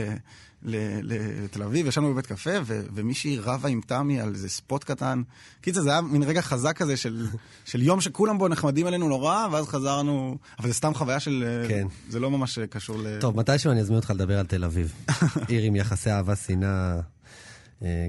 לתל 1.03 1.63
אביב, 1.63 1.87
ישבנו 1.87 2.13
בבית 2.13 2.27
קפה, 2.27 2.51
ו- 2.65 2.83
ומישהי 2.95 3.39
רבה 3.39 3.69
עם 3.69 3.81
תמי 3.87 4.21
על 4.21 4.35
איזה 4.35 4.49
ספוט 4.49 4.85
קטן. 4.85 5.23
קיצר, 5.61 5.83
זה 5.83 5.91
היה 5.91 6.01
מין 6.01 6.23
רגע 6.23 6.41
חזק 6.41 6.77
כזה 6.77 6.97
של, 6.97 7.27
של 7.65 7.83
יום 7.83 8.01
שכולם 8.01 8.39
בו 8.39 8.49
נחמדים 8.49 8.87
עלינו 8.87 9.09
נורא, 9.09 9.47
ואז 9.53 9.69
חזרנו... 9.69 10.37
אבל 10.59 10.69
זה 10.69 10.75
סתם 10.75 10.95
חוויה 10.95 11.21
של... 11.21 11.65
כן. 11.69 11.87
זה 12.09 12.21
לא 12.21 12.31
ממש 12.31 12.59
קשור 12.59 12.99
ל... 12.99 13.21
טוב, 13.21 13.37
מתישהו 13.37 13.73
אני 13.73 13.81
אזמין 13.81 13.97
אותך 13.97 14.11
לדבר 14.11 14.39
על 14.39 14.47
תל 14.47 14.65
אביב. 14.65 14.93
עיר 15.49 15.63
עם 15.63 15.77
יחסי 15.77 16.11
אהבה-שנאה. 16.11 16.69
אה, 16.69 17.01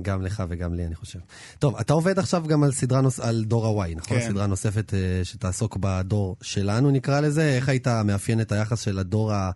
גם 0.01 0.21
לך 0.21 0.43
וגם 0.49 0.73
לי, 0.73 0.85
אני 0.85 0.95
חושב. 0.95 1.19
טוב, 1.59 1.75
אתה 1.75 1.93
עובד 1.93 2.19
עכשיו 2.19 2.43
גם 2.47 2.63
על 2.63 2.71
סדרה 2.71 3.01
נוס... 3.01 3.19
על 3.19 3.43
דור 3.43 3.83
ה-Y, 3.83 3.95
נכון? 3.95 4.19
כן. 4.19 4.27
סדרה 4.29 4.47
נוספת 4.47 4.93
אה, 4.93 4.99
שתעסוק 5.23 5.77
בדור 5.79 6.35
שלנו, 6.41 6.91
נקרא 6.91 7.19
לזה. 7.19 7.55
איך 7.55 7.69
היית 7.69 7.87
מאפיין 7.87 8.41
את 8.41 8.51
היחס 8.51 8.81
של 8.81 8.99
הדור 8.99 9.33
ה... 9.33 9.51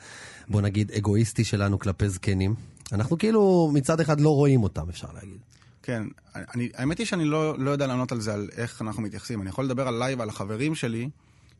בוא 0.47 0.61
נגיד, 0.61 0.91
אגואיסטי 0.91 1.43
שלנו 1.43 1.79
כלפי 1.79 2.09
זקנים? 2.09 2.55
אנחנו 2.91 3.17
כאילו 3.17 3.71
מצד 3.73 3.99
אחד 3.99 4.21
לא 4.21 4.29
רואים 4.29 4.63
אותם, 4.63 4.89
אפשר 4.89 5.07
להגיד. 5.13 5.39
כן, 5.83 6.03
אני, 6.35 6.69
האמת 6.75 6.97
היא 6.97 7.05
שאני 7.05 7.25
לא, 7.25 7.59
לא 7.59 7.71
יודע 7.71 7.87
לענות 7.87 8.11
על 8.11 8.21
זה, 8.21 8.33
על 8.33 8.49
איך 8.57 8.81
אנחנו 8.81 9.03
מתייחסים. 9.03 9.41
אני 9.41 9.49
יכול 9.49 9.65
לדבר 9.65 9.87
עליי 9.87 10.15
ועל 10.15 10.29
החברים 10.29 10.75
שלי, 10.75 11.09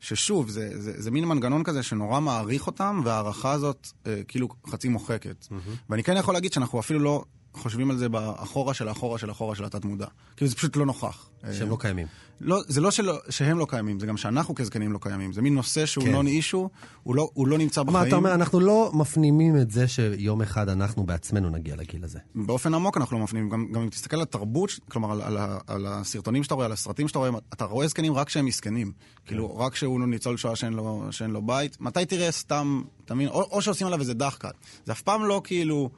ששוב, 0.00 0.50
זה, 0.50 0.70
זה, 0.80 0.92
זה 0.96 1.10
מין 1.10 1.24
מנגנון 1.24 1.64
כזה 1.64 1.82
שנורא 1.82 2.20
מעריך 2.20 2.66
אותם, 2.66 3.00
וההערכה 3.04 3.52
הזאת 3.52 3.88
אה, 4.06 4.20
כאילו 4.28 4.48
חצי 4.66 4.88
מוחקת. 4.88 5.46
Mm-hmm. 5.50 5.70
ואני 5.90 6.02
כן 6.02 6.16
יכול 6.16 6.34
להגיד 6.34 6.52
שאנחנו 6.52 6.80
אפילו 6.80 7.00
לא 7.00 7.24
חושבים 7.54 7.90
על 7.90 7.96
זה 7.96 8.08
באחורה 8.08 8.74
של 8.74 8.88
האחורה 8.88 9.18
של 9.18 9.28
האחורה 9.28 9.56
של 9.56 9.64
התת-מודע. 9.64 10.06
כאילו 10.36 10.48
זה 10.48 10.56
פשוט 10.56 10.76
לא 10.76 10.86
נוכח. 10.86 11.30
שהם 11.52 11.70
לא 11.70 11.76
קיימים. 11.80 12.06
לא, 12.40 12.60
זה 12.68 12.80
לא 12.80 12.90
שלא, 12.90 13.18
שהם 13.28 13.58
לא 13.58 13.66
קיימים, 13.70 14.00
זה 14.00 14.06
גם 14.06 14.16
שאנחנו 14.16 14.54
כזקנים 14.54 14.92
לא 14.92 14.98
קיימים. 15.02 15.32
זה 15.32 15.42
מין 15.42 15.54
נושא 15.54 15.86
שהוא 15.86 16.04
כן. 16.04 16.12
נון 16.12 16.26
אישו, 16.26 16.68
הוא 17.02 17.14
לא, 17.14 17.30
הוא 17.34 17.48
לא 17.48 17.58
נמצא 17.58 17.82
בחיים. 17.82 18.02
מה 18.02 18.08
אתה 18.08 18.16
אומר, 18.16 18.34
אנחנו 18.34 18.60
לא 18.60 18.90
מפנימים 18.94 19.56
את 19.56 19.70
זה 19.70 19.88
שיום 19.88 20.42
אחד 20.42 20.68
אנחנו 20.68 21.04
בעצמנו 21.04 21.50
נגיע 21.50 21.76
לגיל 21.76 22.04
הזה. 22.04 22.18
באופן 22.34 22.74
עמוק 22.74 22.96
אנחנו 22.96 23.18
לא 23.18 23.24
מפנימים. 23.24 23.50
גם, 23.50 23.66
גם 23.72 23.82
אם 23.82 23.88
תסתכל 23.88 24.16
על 24.16 24.22
התרבות, 24.22 24.70
כלומר 24.90 25.12
על, 25.12 25.22
על, 25.22 25.36
על 25.66 25.86
הסרטונים 25.86 26.44
שאתה 26.44 26.54
רואה, 26.54 26.66
על 26.66 26.72
הסרטים 26.72 27.08
שאתה 27.08 27.18
רואה, 27.18 27.30
אתה 27.52 27.64
רואה 27.64 27.88
זקנים 27.88 28.14
רק 28.14 28.26
כשהם 28.26 28.44
מסכנים. 28.44 28.92
כאילו, 29.26 29.54
כן. 29.54 29.62
רק 29.62 29.72
כשהוא 29.72 30.00
ניצול 30.00 30.36
שואה 30.36 30.56
שאין 30.56 30.72
לו, 30.72 31.06
שאין 31.10 31.30
לו 31.30 31.42
בית. 31.42 31.80
מתי 31.80 32.06
תראה 32.06 32.30
סתם, 32.30 32.82
אתה 33.04 33.14
מבין? 33.14 33.28
או, 33.28 33.42
או 33.42 33.62
שעושים 33.62 33.86
עליו 33.86 34.00
איזה 34.00 34.14
דחקה. 34.14 34.48
זה 34.86 34.92
אף 34.92 35.02
פעם 35.02 35.24
לא 35.24 35.40
כאילו... 35.44 35.90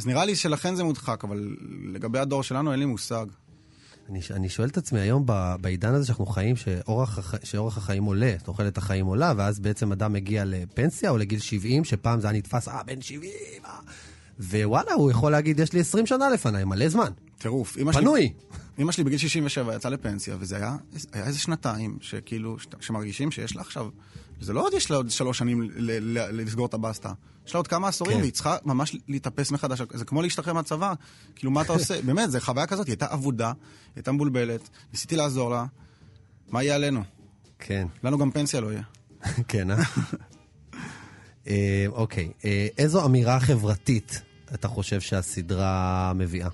אז 0.00 0.06
נראה 0.06 0.24
לי 0.24 0.36
שלכן 0.36 0.74
זה 0.74 0.84
מודחק, 0.84 1.24
אבל 1.24 1.56
לגבי 1.92 2.18
הדור 2.18 2.42
שלנו 2.42 2.72
אין 2.72 2.80
לי 2.80 2.86
מושג. 2.86 3.26
אני, 4.08 4.20
אני 4.30 4.48
שואל 4.48 4.68
את 4.68 4.76
עצמי 4.76 5.00
היום 5.00 5.26
בעידן 5.60 5.94
הזה 5.94 6.06
שאנחנו 6.06 6.26
חיים, 6.26 6.56
שאורח, 6.56 7.34
שאורח 7.44 7.78
החיים 7.78 8.04
עולה, 8.04 8.34
תוחלת 8.44 8.78
החיים 8.78 9.06
עולה, 9.06 9.32
ואז 9.36 9.60
בעצם 9.60 9.92
אדם 9.92 10.12
מגיע 10.12 10.44
לפנסיה 10.46 11.10
או 11.10 11.18
לגיל 11.18 11.38
70, 11.38 11.84
שפעם 11.84 12.20
זה 12.20 12.28
היה 12.28 12.38
נתפס, 12.38 12.68
אה, 12.68 12.82
בן 12.82 13.00
70, 13.00 13.32
אה. 13.64 13.70
ווואלה, 14.40 14.92
הוא 14.92 15.10
יכול 15.10 15.32
להגיד, 15.32 15.60
יש 15.60 15.72
לי 15.72 15.80
20 15.80 16.06
שנה 16.06 16.30
לפניי, 16.30 16.64
מלא 16.64 16.88
זמן. 16.88 17.10
טירוף. 17.38 17.76
פנוי. 17.92 18.32
אמא 18.78 18.92
שלי 18.92 19.04
בגיל 19.04 19.18
67 19.18 19.76
יצאה 19.76 19.90
לפנסיה, 19.90 20.36
וזה 20.40 20.56
היה, 20.56 20.76
היה 21.12 21.26
איזה 21.26 21.38
שנתיים, 21.38 21.98
שכאילו, 22.00 22.56
שמרגישים 22.80 23.30
שיש 23.30 23.56
לה 23.56 23.62
עכשיו 23.62 23.88
זה 24.40 24.52
לא 24.52 24.60
עוד 24.60 24.74
יש 24.74 24.90
לה 24.90 24.96
עוד 24.96 25.10
שלוש 25.10 25.38
שנים 25.38 25.70
לסגור 26.32 26.66
את 26.66 26.74
הבסטה. 26.74 27.12
יש 27.46 27.54
לה 27.54 27.58
עוד 27.58 27.66
כמה 27.68 27.88
עשורים, 27.88 28.16
כן. 28.16 28.20
והיא 28.20 28.32
צריכה 28.32 28.56
ממש 28.64 28.96
להתאפס 29.08 29.50
מחדש. 29.50 29.82
זה 29.94 30.04
כמו 30.04 30.22
להשתחרר 30.22 30.52
מהצבא. 30.52 30.94
כאילו, 31.34 31.50
מה 31.50 31.62
אתה 31.62 31.72
עושה? 31.72 32.02
באמת, 32.06 32.30
זו 32.30 32.40
חוויה 32.40 32.66
כזאת, 32.66 32.86
היא 32.86 32.92
הייתה 32.92 33.14
אבודה, 33.14 33.46
היא 33.46 33.54
הייתה 33.96 34.12
מבולבלת, 34.12 34.68
ניסיתי 34.92 35.16
לעזור 35.16 35.50
לה. 35.50 35.64
מה 36.48 36.62
יהיה 36.62 36.74
עלינו? 36.74 37.02
כן. 37.58 37.86
לנו 38.04 38.18
גם 38.18 38.30
פנסיה 38.30 38.60
לא 38.60 38.72
יהיה. 38.72 38.82
כן, 39.48 39.70
אה? 39.70 39.76
אה? 41.48 41.84
אוקיי. 41.88 42.30
אה, 42.44 42.68
איזו 42.78 43.06
אמירה 43.06 43.40
חברתית 43.40 44.22
אתה 44.54 44.68
חושב 44.68 45.00
שהסדרה 45.00 46.12
מביאה? 46.14 46.48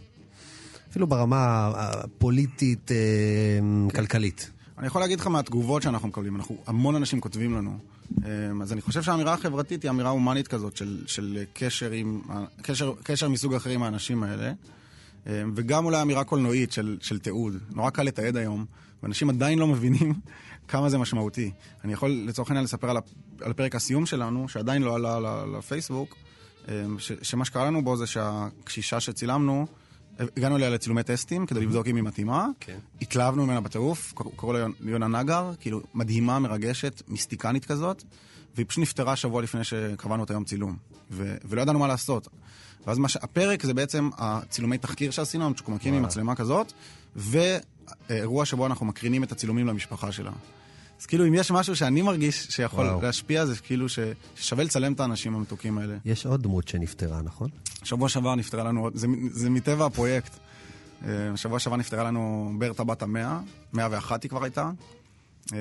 אפילו 0.91 1.07
ברמה 1.07 1.73
הפוליטית, 1.76 2.91
אה, 2.93 3.91
כלכלית. 3.95 4.50
אני 4.79 4.87
יכול 4.87 5.00
להגיד 5.00 5.21
לך 5.21 5.26
מהתגובות 5.26 5.83
שאנחנו 5.83 6.09
מקבלים, 6.09 6.37
אנחנו, 6.37 6.57
המון 6.67 6.95
אנשים 6.95 7.21
כותבים 7.21 7.55
לנו. 7.55 7.79
אמ, 8.19 8.62
אז 8.62 8.73
אני 8.73 8.81
חושב 8.81 9.03
שהאמירה 9.03 9.33
החברתית 9.35 9.83
היא 9.83 9.91
אמירה 9.91 10.11
הומנית 10.11 10.49
כזאת 10.49 10.76
של, 10.76 11.03
של 11.07 11.45
קשר, 11.55 11.91
עם, 11.91 12.21
קשר, 12.62 12.93
קשר 13.03 13.29
מסוג 13.29 13.55
אחר 13.55 13.71
עם 13.71 13.83
האנשים 13.83 14.23
האלה. 14.23 14.53
אמ, 15.26 15.53
וגם 15.57 15.85
אולי 15.85 16.03
אמירה 16.03 16.25
קולנועית 16.25 16.73
של, 16.73 16.97
של 17.00 17.19
תיעוד. 17.19 17.57
נורא 17.75 17.91
קל 17.91 18.03
לתעד 18.03 18.37
היום, 18.37 18.65
ואנשים 19.03 19.31
עדיין 19.31 19.59
לא 19.59 19.67
מבינים 19.67 20.15
כמה 20.69 20.88
זה 20.88 20.99
משמעותי. 20.99 21.50
אני 21.85 21.93
יכול 21.93 22.11
לצורך 22.26 22.50
העניין 22.50 22.65
לספר 22.65 22.91
על, 22.91 22.97
על 23.41 23.53
פרק 23.53 23.75
הסיום 23.75 24.07
שלנו, 24.07 24.49
שעדיין 24.49 24.83
לא 24.83 24.95
עלה 24.95 25.45
לפייסבוק, 25.59 26.17
ש, 26.99 27.13
שמה 27.23 27.45
שקרה 27.45 27.67
לנו 27.67 27.85
בו 27.85 27.97
זה 27.97 28.07
שהקשישה 28.07 29.01
שצילמנו, 29.01 29.67
הגענו 30.19 30.57
אליה 30.57 30.71
לצילומי 30.71 31.03
טסטים 31.03 31.47
כדי 31.47 31.61
לבדוק 31.61 31.87
אם 31.87 31.97
היא 31.97 32.05
מתאימה. 32.05 32.47
כן. 32.61 32.79
התלהבנו 33.01 33.47
ממנה 33.47 33.61
בטירוף, 33.61 34.15
קראו 34.37 34.53
לה 34.53 34.67
יונה 34.81 35.09
נגר, 35.09 35.53
כאילו 35.61 35.81
מדהימה, 35.95 36.39
מרגשת, 36.39 37.03
מיסטיקנית 37.09 37.65
כזאת, 37.65 38.03
והיא 38.55 38.67
פשוט 38.67 38.83
נפטרה 38.83 39.17
שבוע 39.17 39.43
לפני 39.43 39.65
שקבענו 39.65 40.25
את 40.25 40.31
היום 40.31 40.45
צילום. 40.45 40.77
ו- 41.11 41.37
ולא 41.45 41.63
ידענו 41.63 41.79
מה 41.79 41.87
לעשות. 41.87 42.29
ואז 42.87 42.99
מה 42.99 43.09
ש... 43.09 43.17
הפרק 43.17 43.63
זה 43.63 43.75
בעצם 43.75 44.11
הצילומי 44.19 44.79
תחקיר 44.79 45.11
שעשינו, 45.11 45.49
אנחנו 45.49 45.73
מקרינים 45.73 45.99
עם 45.99 46.05
מצלמה 46.05 46.35
כזאת, 46.35 46.73
ואירוע 47.17 48.45
שבו 48.45 48.67
אנחנו 48.67 48.87
מקרינים 48.87 49.25
את 49.25 49.33
הצילומים 49.33 49.67
למשפחה 49.67 50.13
שלה. 50.13 50.33
אז 51.00 51.07
כאילו, 51.07 51.26
אם 51.29 51.35
יש 51.35 51.50
משהו 51.50 51.76
שאני 51.76 52.03
מרגיש 52.03 52.47
שיכול 52.50 52.87
וואו. 52.87 53.03
להשפיע, 53.03 53.47
זה 53.47 53.57
כאילו 53.57 53.87
ששווה 53.88 54.65
לצלם 54.65 54.93
את 54.93 55.00
האנשים 55.00 55.35
המתוקים 55.35 55.79
האלה. 55.79 55.97
יש 56.05 56.26
עוד 56.26 56.43
דמות 56.43 56.69
שנפטרה, 56.69 57.23
נכון? 57.23 57.49
שבוע 57.85 58.09
שעבר 58.09 58.35
נפטרה 58.35 58.65
לנו 58.65 58.83
עוד, 58.83 58.97
זה, 58.97 59.07
זה 59.31 59.50
מטבע 59.50 59.87
הפרויקט. 59.87 60.33
אה, 61.07 61.11
שבוע 61.37 61.59
שעבר 61.59 61.76
נפטרה 61.76 62.05
לנו 62.05 62.53
ברטה 62.59 62.85
בת 62.85 63.03
המאה, 63.03 63.41
מאה 63.73 63.88
ואחת 63.91 64.23
היא 64.23 64.29
כבר 64.31 64.45
הייתה. 64.45 64.71
אה, 65.53 65.59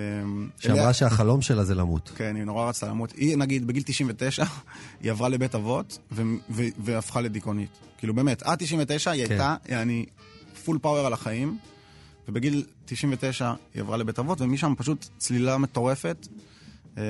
שאמרה 0.59 0.81
אליה... 0.81 0.93
שהחלום 0.93 1.41
שלה 1.41 1.63
זה 1.63 1.75
למות. 1.75 2.11
כן, 2.15 2.35
היא 2.35 2.43
נורא 2.43 2.69
רצתה 2.69 2.87
למות. 2.87 3.11
היא, 3.11 3.37
נגיד, 3.37 3.67
בגיל 3.67 3.83
99, 3.85 4.43
היא 5.01 5.11
עברה 5.11 5.29
לבית 5.29 5.55
אבות 5.55 5.97
ו- 6.11 6.21
ו- 6.49 6.63
והפכה 6.77 7.21
לדיכאונית. 7.21 7.69
כאילו, 7.97 8.13
באמת, 8.13 8.43
עד 8.43 8.57
99 8.59 9.11
היא 9.11 9.25
כן. 9.25 9.31
הייתה, 9.31 9.55
אני 9.81 10.05
פול 10.65 10.79
פאוור 10.81 11.05
על 11.05 11.13
החיים. 11.13 11.57
ובגיל 12.27 12.63
99 12.85 13.53
היא 13.73 13.81
עברה 13.81 13.97
לבית 13.97 14.19
אבות, 14.19 14.41
ומשם 14.41 14.73
פשוט 14.77 15.05
צלילה 15.17 15.57
מטורפת. 15.57 16.27
אה, 16.97 17.03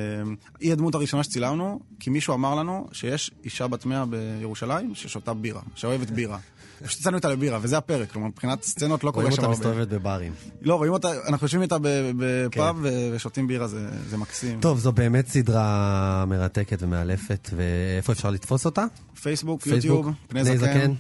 היא 0.60 0.72
הדמות 0.72 0.96
הראשונה 0.96 1.24
שצילמנו, 1.24 1.80
כי 2.00 2.10
מישהו 2.10 2.34
אמר 2.34 2.56
לנו 2.56 2.88
שיש 2.92 3.32
אישה 3.44 3.68
בת 3.68 3.86
מאה 3.86 4.04
בירושלים 4.06 4.96
ששותה 4.96 5.34
בירה, 5.34 5.62
שאוהבת 5.76 6.10
בירה. 6.10 6.38
פשוט 6.86 7.00
יצאנו 7.00 7.16
איתה 7.16 7.30
לבירה, 7.30 7.60
וזה 7.62 7.78
הפרק, 7.78 8.12
כלומר, 8.12 8.28
מבחינת 8.28 8.64
סצנות 8.64 9.04
לא 9.04 9.12
קורה 9.12 9.24
רואים 9.24 9.36
שם 9.36 9.42
אותה 9.42 9.52
הרבה. 9.52 9.70
מסתובבת 9.70 9.88
בברים. 9.88 10.34
לא, 10.62 10.76
רואים 10.76 10.94
אותה, 10.94 11.12
אנחנו 11.28 11.46
יושבים 11.46 11.62
איתה 11.62 11.78
בפאב 11.82 12.76
כן. 12.76 12.82
ו- 12.84 13.10
ושותים 13.16 13.48
בירה, 13.48 13.68
זה 13.68 14.18
מקסים. 14.18 14.60
טוב, 14.60 14.80
זו 14.80 14.92
באמת 14.92 15.28
סדרה 15.28 16.26
מרתקת 16.28 16.78
ומאלפת, 16.82 17.50
ואיפה 17.56 18.14
אפשר 18.14 18.30
לתפוס 18.30 18.66
אותה? 18.66 18.86
פייסבוק, 19.22 19.62
פייסבוק, 19.62 19.96
יוטיוב, 19.96 20.16
פני 20.28 20.58
זקן. 20.58 20.94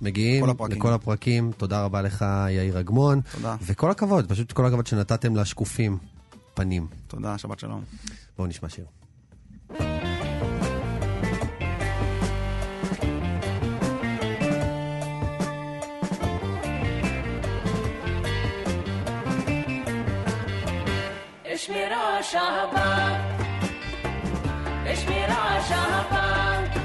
מגיעים 0.00 0.44
כל 0.44 0.50
הפרקים. 0.50 0.78
לכל 0.78 0.92
הפרקים. 0.92 1.52
תודה 1.56 1.84
רבה 1.84 2.02
לך, 2.02 2.24
יאיר 2.50 2.80
אגמון. 2.80 3.20
תודה. 3.32 3.56
וכל 3.62 3.90
הכבוד, 3.90 4.28
פשוט 4.28 4.52
כל 4.52 4.66
הכבוד 4.66 4.86
שנתתם 4.86 5.36
לשקופים 5.36 5.98
פנים. 6.54 6.86
תודה, 7.08 7.38
שבת 7.38 7.58
שלום. 7.58 7.82
בואו 8.38 8.48
נשמע 8.48 8.68
שיר. 8.68 8.84
اشمرا 21.54 22.20
شهبان 22.22 23.20
اشمرا 24.86 25.60
شهبان 25.68 26.77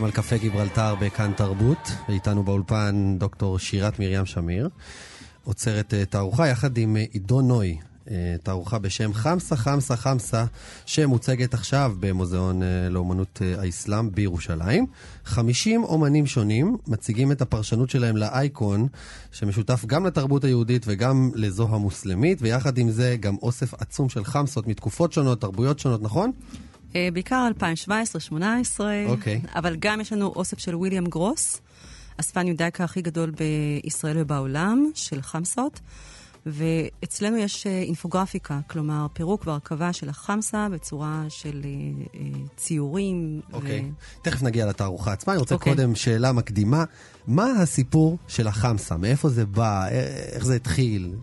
אתם 0.00 0.06
על 0.06 0.12
קפה 0.12 0.36
גיברלטר 0.36 0.94
בכאן 0.94 1.32
תרבות, 1.36 1.92
ואיתנו 2.08 2.42
באולפן 2.42 3.16
דוקטור 3.18 3.58
שירת 3.58 3.98
מרים 3.98 4.26
שמיר, 4.26 4.68
עוצרת 5.44 5.94
אה, 5.94 6.04
תערוכה 6.04 6.48
יחד 6.48 6.78
עם 6.78 6.96
אה, 6.96 7.04
עידו 7.12 7.40
נוי. 7.40 7.78
אה, 8.10 8.36
תערוכה 8.42 8.78
בשם 8.78 9.12
חמסה 9.12 9.56
חמסה 9.56 9.96
חמסה, 9.96 10.44
שמוצגת 10.86 11.54
עכשיו 11.54 11.94
במוזיאון 12.00 12.62
לאומנות 12.90 13.42
האסלאם 13.58 14.10
בירושלים. 14.10 14.86
50 15.24 15.84
אומנים 15.84 16.26
שונים 16.26 16.76
מציגים 16.86 17.32
את 17.32 17.42
הפרשנות 17.42 17.90
שלהם 17.90 18.16
לאייקון, 18.16 18.86
שמשותף 19.32 19.84
גם 19.86 20.06
לתרבות 20.06 20.44
היהודית 20.44 20.84
וגם 20.86 21.30
לזו 21.34 21.68
המוסלמית, 21.70 22.38
ויחד 22.42 22.78
עם 22.78 22.90
זה 22.90 23.16
גם 23.20 23.36
אוסף 23.42 23.74
עצום 23.74 24.08
של 24.08 24.24
חמסות 24.24 24.66
מתקופות 24.66 25.12
שונות, 25.12 25.40
תרבויות 25.40 25.78
שונות, 25.78 26.02
נכון? 26.02 26.32
אה, 26.96 27.08
בעיקר 27.12 27.48
2017-2018, 27.58 28.80
אוקיי. 29.06 29.40
אבל 29.54 29.76
גם 29.78 30.00
יש 30.00 30.12
לנו 30.12 30.26
אוסף 30.26 30.58
של 30.58 30.74
ויליאם 30.74 31.06
גרוס, 31.06 31.60
אספן 32.16 32.46
יודאיקה 32.46 32.84
הכי 32.84 33.02
גדול 33.02 33.30
בישראל 33.30 34.16
ובעולם, 34.18 34.90
של 34.94 35.22
חמסות. 35.22 35.80
ואצלנו 36.46 37.36
יש 37.36 37.66
אה, 37.66 37.82
אינפוגרפיקה, 37.82 38.60
כלומר 38.66 39.06
פירוק 39.12 39.46
והרכבה 39.46 39.92
של 39.92 40.08
החמסה 40.08 40.68
בצורה 40.72 41.24
של 41.28 41.62
אה, 41.64 41.70
אה, 42.14 42.40
ציורים. 42.56 43.40
אוקיי. 43.52 43.90
תכף 44.22 44.42
נגיע 44.42 44.66
לתערוכה 44.66 45.12
עצמה. 45.12 45.32
אני 45.32 45.40
רוצה 45.40 45.54
אוקיי. 45.54 45.74
קודם 45.74 45.94
שאלה 45.94 46.32
מקדימה. 46.32 46.84
מה 47.26 47.46
הסיפור 47.62 48.18
של 48.28 48.46
החמסה? 48.46 48.96
מאיפה 48.96 49.28
זה 49.28 49.46
בא? 49.46 49.84
א- 49.84 49.90
איך 50.32 50.44
זה 50.44 50.54
התחיל? 50.56 51.14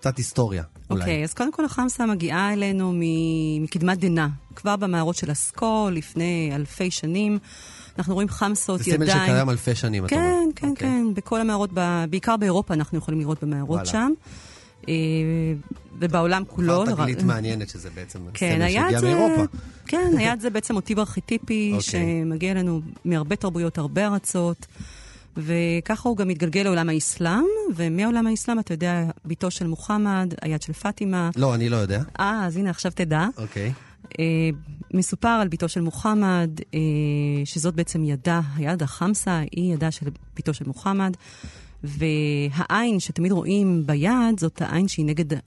קצת 0.00 0.16
היסטוריה, 0.16 0.62
אולי. 0.90 1.00
אוקיי, 1.00 1.24
אז 1.24 1.34
קודם 1.34 1.52
כל 1.52 1.64
החמסה 1.64 2.06
מגיעה 2.06 2.52
אלינו 2.52 2.92
מקדמת 3.60 3.98
דנא. 3.98 4.26
כבר 4.62 4.76
במערות 4.76 5.16
של 5.16 5.32
אסקול, 5.32 5.92
לפני 5.92 6.50
אלפי 6.54 6.90
שנים. 6.90 7.38
אנחנו 7.98 8.14
רואים 8.14 8.28
חמסות, 8.28 8.82
זה 8.82 8.90
ידיים. 8.90 9.10
סמל 9.10 9.22
שקיים 9.24 9.50
אלפי 9.50 9.74
שנים, 9.74 10.06
אתה 10.06 10.14
אומר. 10.14 10.26
כן, 10.26 10.48
כן, 10.56 10.68
אוקיי. 10.68 10.88
כן, 10.88 11.14
בכל 11.14 11.40
המערות, 11.40 11.70
ב- 11.74 12.04
בעיקר 12.10 12.36
באירופה 12.36 12.74
אנחנו 12.74 12.98
יכולים 12.98 13.20
לראות 13.20 13.42
במערות 13.44 13.76
וואלה. 13.76 13.86
שם. 13.86 14.12
אה, 14.88 14.94
ובעולם 15.98 16.42
כולו. 16.46 16.82
כבר 16.86 16.94
תגלית 16.94 17.22
מעניינת 17.22 17.68
שזה 17.68 17.90
בעצם 17.94 18.18
כן, 18.34 18.54
סמל 18.58 18.68
שהגיע 18.68 19.00
זה... 19.00 19.06
מאירופה. 19.06 19.42
כן, 19.86 20.10
היעד 20.18 20.40
זה 20.40 20.50
בעצם 20.50 20.74
מוטיב 20.74 20.98
ארכיטיפי 20.98 21.72
אוקיי. 21.76 22.22
שמגיע 22.24 22.52
אלינו 22.52 22.80
מהרבה 23.04 23.36
תרבויות, 23.36 23.78
הרבה 23.78 24.06
ארצות, 24.06 24.66
וככה 25.36 26.08
הוא 26.08 26.16
גם 26.16 26.28
מתגלגל 26.28 26.62
לעולם 26.62 26.88
האסלאם, 26.88 27.44
ומעולם 27.76 28.26
האסלאם, 28.26 28.58
אתה 28.58 28.74
יודע, 28.74 29.04
בתו 29.24 29.50
של 29.50 29.66
מוחמד, 29.66 30.34
היד 30.42 30.62
של 30.62 30.72
פאטימה. 30.72 31.30
לא, 31.36 31.54
אני 31.54 31.68
לא 31.68 31.76
יודע. 31.76 32.02
אה, 32.20 32.46
אז 32.46 32.56
הנה, 32.56 32.70
עכשיו 32.70 32.92
תדע. 32.94 33.26
אוקיי. 33.38 33.66
אה, 33.66 33.72
מסופר 34.94 35.28
על 35.28 35.48
בתו 35.48 35.68
של 35.68 35.80
מוחמד, 35.80 36.50
אה, 36.74 36.80
שזאת 37.44 37.74
בעצם 37.74 38.04
ידה, 38.04 38.40
היד 38.56 38.82
החמסה, 38.82 39.42
היא 39.52 39.74
ידה 39.74 39.90
של 39.90 40.06
בתו 40.36 40.54
של 40.54 40.64
מוחמד. 40.66 41.16
והעין 41.84 43.00
שתמיד 43.00 43.32
רואים 43.32 43.82
ביד, 43.86 44.40
זאת 44.40 44.62
העין 44.62 44.88
שהיא 44.88 45.06
נגד 45.06 45.38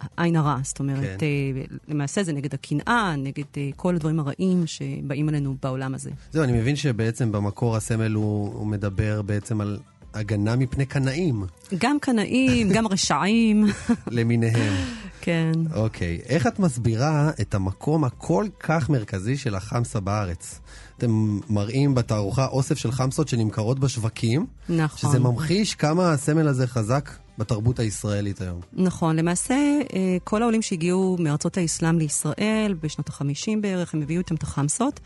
העין 0.00 0.36
הרע. 0.36 0.58
זאת 0.62 0.78
אומרת, 0.78 1.00
כן. 1.00 1.16
כן. 1.18 1.76
למעשה 1.88 2.22
זה 2.22 2.32
נגד 2.32 2.54
הקנאה, 2.54 3.14
נגד 3.16 3.44
אה, 3.56 3.70
כל 3.76 3.94
הדברים 3.94 4.20
הרעים 4.20 4.66
שבאים 4.66 5.28
עלינו 5.28 5.56
בעולם 5.62 5.94
הזה. 5.94 6.10
זהו, 6.32 6.44
אני 6.44 6.52
מבין 6.52 6.76
שבעצם 6.76 7.32
במקור 7.32 7.76
הסמל 7.76 8.12
הוא, 8.12 8.54
הוא 8.54 8.66
מדבר 8.66 9.22
בעצם 9.22 9.60
על 9.60 9.78
הגנה 10.14 10.56
מפני 10.56 10.86
קנאים 10.86 11.44
גם 11.78 11.96
קנאים, 12.00 12.72
גם 12.72 12.86
רשעים, 12.86 13.66
למיניהם. 14.06 14.72
כן. 15.20 15.52
אוקיי, 15.74 16.20
איך 16.26 16.46
את 16.46 16.58
מסבירה 16.58 17.30
את 17.40 17.54
המקום 17.54 18.04
הכל 18.04 18.46
כך 18.60 18.90
מרכזי 18.90 19.36
של 19.36 19.54
החמסה 19.54 20.00
בארץ? 20.00 20.60
אתם 20.98 21.38
מראים 21.50 21.94
בתערוכה 21.94 22.46
אוסף 22.46 22.78
של 22.78 22.92
חמסות 22.92 23.28
שנמכרות 23.28 23.78
בשווקים, 23.78 24.46
נכון. 24.68 25.10
שזה 25.10 25.18
ממחיש 25.18 25.74
כמה 25.74 26.12
הסמל 26.12 26.48
הזה 26.48 26.66
חזק 26.66 27.10
בתרבות 27.38 27.78
הישראלית 27.78 28.40
היום. 28.40 28.60
נכון, 28.72 29.16
למעשה 29.16 29.54
אה, 29.54 30.16
כל 30.24 30.42
העולים 30.42 30.62
שהגיעו 30.62 31.16
מארצות 31.20 31.56
האסלאם 31.56 31.98
לישראל 31.98 32.74
בשנות 32.82 33.10
ה-50 33.10 33.60
בערך, 33.60 33.94
הם 33.94 34.02
הביאו 34.02 34.18
איתם 34.18 34.34
את 34.34 34.42
החמסות, 34.42 35.00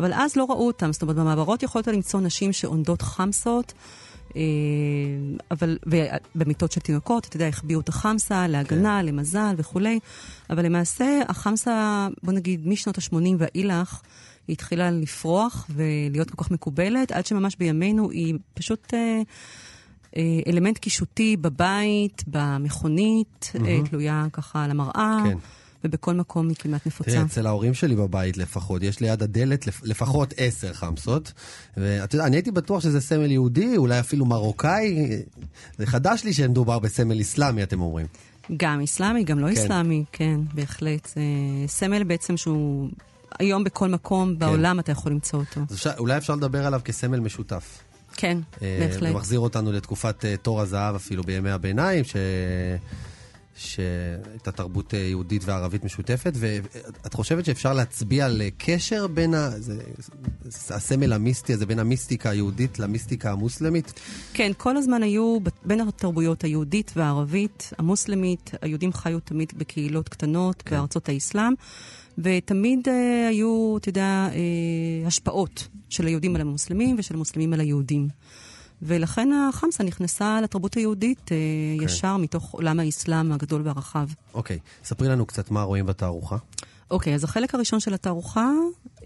אבל 0.00 0.12
אז 0.12 0.36
לא 0.36 0.44
ראו 0.44 0.66
אותם, 0.66 0.92
זאת 0.92 1.02
אומרת 1.02 1.16
במעברות 1.16 1.62
יכולת 1.62 1.86
למצוא 1.86 2.20
נשים 2.20 2.52
שעונדות 2.52 3.02
חמסות, 3.02 3.72
אבל, 5.50 5.78
ובמיטות 5.86 6.72
של 6.72 6.80
תינוקות, 6.80 7.26
אתה 7.26 7.36
יודע, 7.36 7.48
החביאו 7.48 7.80
את 7.80 7.88
החמסה 7.88 8.46
להגנה, 8.46 9.02
למזל 9.02 9.54
וכולי, 9.56 9.98
אבל 10.50 10.64
למעשה 10.64 11.20
החמסה, 11.28 12.08
בוא 12.22 12.32
נגיד, 12.32 12.68
משנות 12.68 12.98
ה-80 12.98 13.14
ואילך, 13.38 14.00
היא 14.48 14.54
התחילה 14.54 14.90
לפרוח 14.90 15.66
ולהיות 15.70 16.30
כל 16.30 16.44
כך 16.44 16.50
מקובלת, 16.50 17.12
עד 17.12 17.26
שממש 17.26 17.56
בימינו 17.56 18.10
היא 18.10 18.34
פשוט... 18.54 18.94
אה, 18.94 19.22
אה, 20.16 20.40
אלמנט 20.46 20.78
קישוטי 20.78 21.36
בבית, 21.36 22.24
במכונית, 22.26 23.52
אה, 23.66 23.78
תלויה 23.90 24.26
ככה 24.32 24.64
על 24.64 24.70
המראה, 24.70 25.18
כן. 25.24 25.38
ובכל 25.84 26.14
מקום 26.14 26.48
היא 26.48 26.56
כמעט 26.56 26.86
נפוצה. 26.86 27.10
תראה, 27.10 27.22
אצל 27.22 27.46
ההורים 27.46 27.74
שלי 27.74 27.96
בבית 27.96 28.36
לפחות, 28.36 28.82
יש 28.82 29.00
ליד 29.00 29.22
הדלת 29.22 29.66
לפ- 29.66 29.80
לפחות 29.84 30.34
עשר 30.36 30.72
חמסות. 30.72 31.32
ואתה 31.76 32.14
יודע, 32.16 32.26
אני 32.26 32.36
הייתי 32.36 32.50
בטוח 32.50 32.82
שזה 32.82 33.00
סמל 33.00 33.30
יהודי, 33.30 33.76
אולי 33.76 34.00
אפילו 34.00 34.24
מרוקאי. 34.26 35.08
זה 35.78 35.86
חדש 35.86 36.24
לי 36.24 36.32
שמדובר 36.32 36.78
בסמל 36.78 37.20
אסלאמי, 37.20 37.62
אתם 37.62 37.80
אומרים. 37.80 38.06
גם 38.56 38.80
אסלאמי, 38.80 39.24
גם 39.24 39.38
לא 39.38 39.46
כן. 39.54 39.60
אסלאמי, 39.60 40.04
כן, 40.12 40.40
בהחלט. 40.54 41.08
זה 41.14 41.20
סמל 41.66 42.04
בעצם 42.04 42.36
שהוא 42.36 42.88
היום 43.38 43.64
בכל 43.64 43.88
מקום 43.88 44.38
בעולם 44.38 44.80
אתה 44.80 44.92
יכול 44.92 45.12
למצוא 45.12 45.38
אותו. 45.38 45.60
אז 45.70 45.74
אפשר, 45.76 45.90
אולי 45.98 46.16
אפשר 46.16 46.34
לדבר 46.34 46.66
עליו 46.66 46.80
כסמל 46.84 47.20
משותף. 47.20 47.78
כן, 48.16 48.38
אה, 48.62 48.86
בהחלט. 48.88 49.10
ומחזיר 49.14 49.40
אותנו 49.40 49.72
לתקופת 49.72 50.24
אה, 50.24 50.34
תור 50.36 50.60
הזהב 50.60 50.94
אפילו 50.94 51.22
בימי 51.22 51.50
הביניים, 51.50 52.04
ש... 52.04 52.16
שהייתה 53.60 54.52
תרבות 54.52 54.94
אה, 54.94 54.98
יהודית 54.98 55.42
וערבית 55.44 55.84
משותפת, 55.84 56.32
ואת 56.36 57.14
חושבת 57.14 57.44
שאפשר 57.44 57.72
להצביע 57.72 58.26
על 58.26 58.42
אה, 58.42 58.48
קשר 58.58 59.06
בין 59.06 59.34
ה... 59.34 59.50
זה... 59.50 59.82
הסמל 60.70 61.12
המיסטי 61.12 61.52
הזה, 61.52 61.66
בין 61.66 61.78
המיסטיקה 61.78 62.30
היהודית 62.30 62.78
למיסטיקה 62.78 63.32
המוסלמית? 63.32 64.00
כן, 64.32 64.52
כל 64.56 64.76
הזמן 64.76 65.02
היו 65.02 65.38
בין 65.64 65.80
התרבויות 65.80 66.44
היהודית 66.44 66.92
והערבית, 66.96 67.72
המוסלמית, 67.78 68.50
היהודים 68.62 68.92
חיו 68.92 69.20
תמיד 69.20 69.52
בקהילות 69.56 70.08
קטנות 70.08 70.62
כן. 70.62 70.76
בארצות 70.76 71.08
האסלאם, 71.08 71.52
ותמיד 72.18 72.88
אה, 72.88 73.28
היו, 73.28 73.76
אתה 73.76 73.88
יודע, 73.88 74.28
אה, 74.32 75.06
השפעות 75.06 75.68
של 75.88 76.06
היהודים 76.06 76.34
על 76.34 76.40
המוסלמים 76.40 76.96
ושל 76.98 77.14
המוסלמים 77.14 77.52
על 77.52 77.60
היהודים. 77.60 78.08
ולכן 78.82 79.28
החמסה 79.32 79.84
נכנסה 79.84 80.40
לתרבות 80.40 80.74
היהודית 80.74 81.32
אה, 81.32 81.36
כן. 81.78 81.84
ישר 81.84 82.16
מתוך 82.16 82.52
עולם 82.52 82.80
האסלאם 82.80 83.32
הגדול 83.32 83.62
והרחב. 83.64 84.06
אוקיי, 84.34 84.58
ספרי 84.84 85.08
לנו 85.08 85.26
קצת 85.26 85.50
מה 85.50 85.62
רואים 85.62 85.86
בתערוכה. 85.86 86.36
אוקיי, 86.90 87.14
אז 87.14 87.24
החלק 87.24 87.54
הראשון 87.54 87.80
של 87.80 87.94
התערוכה 87.94 88.50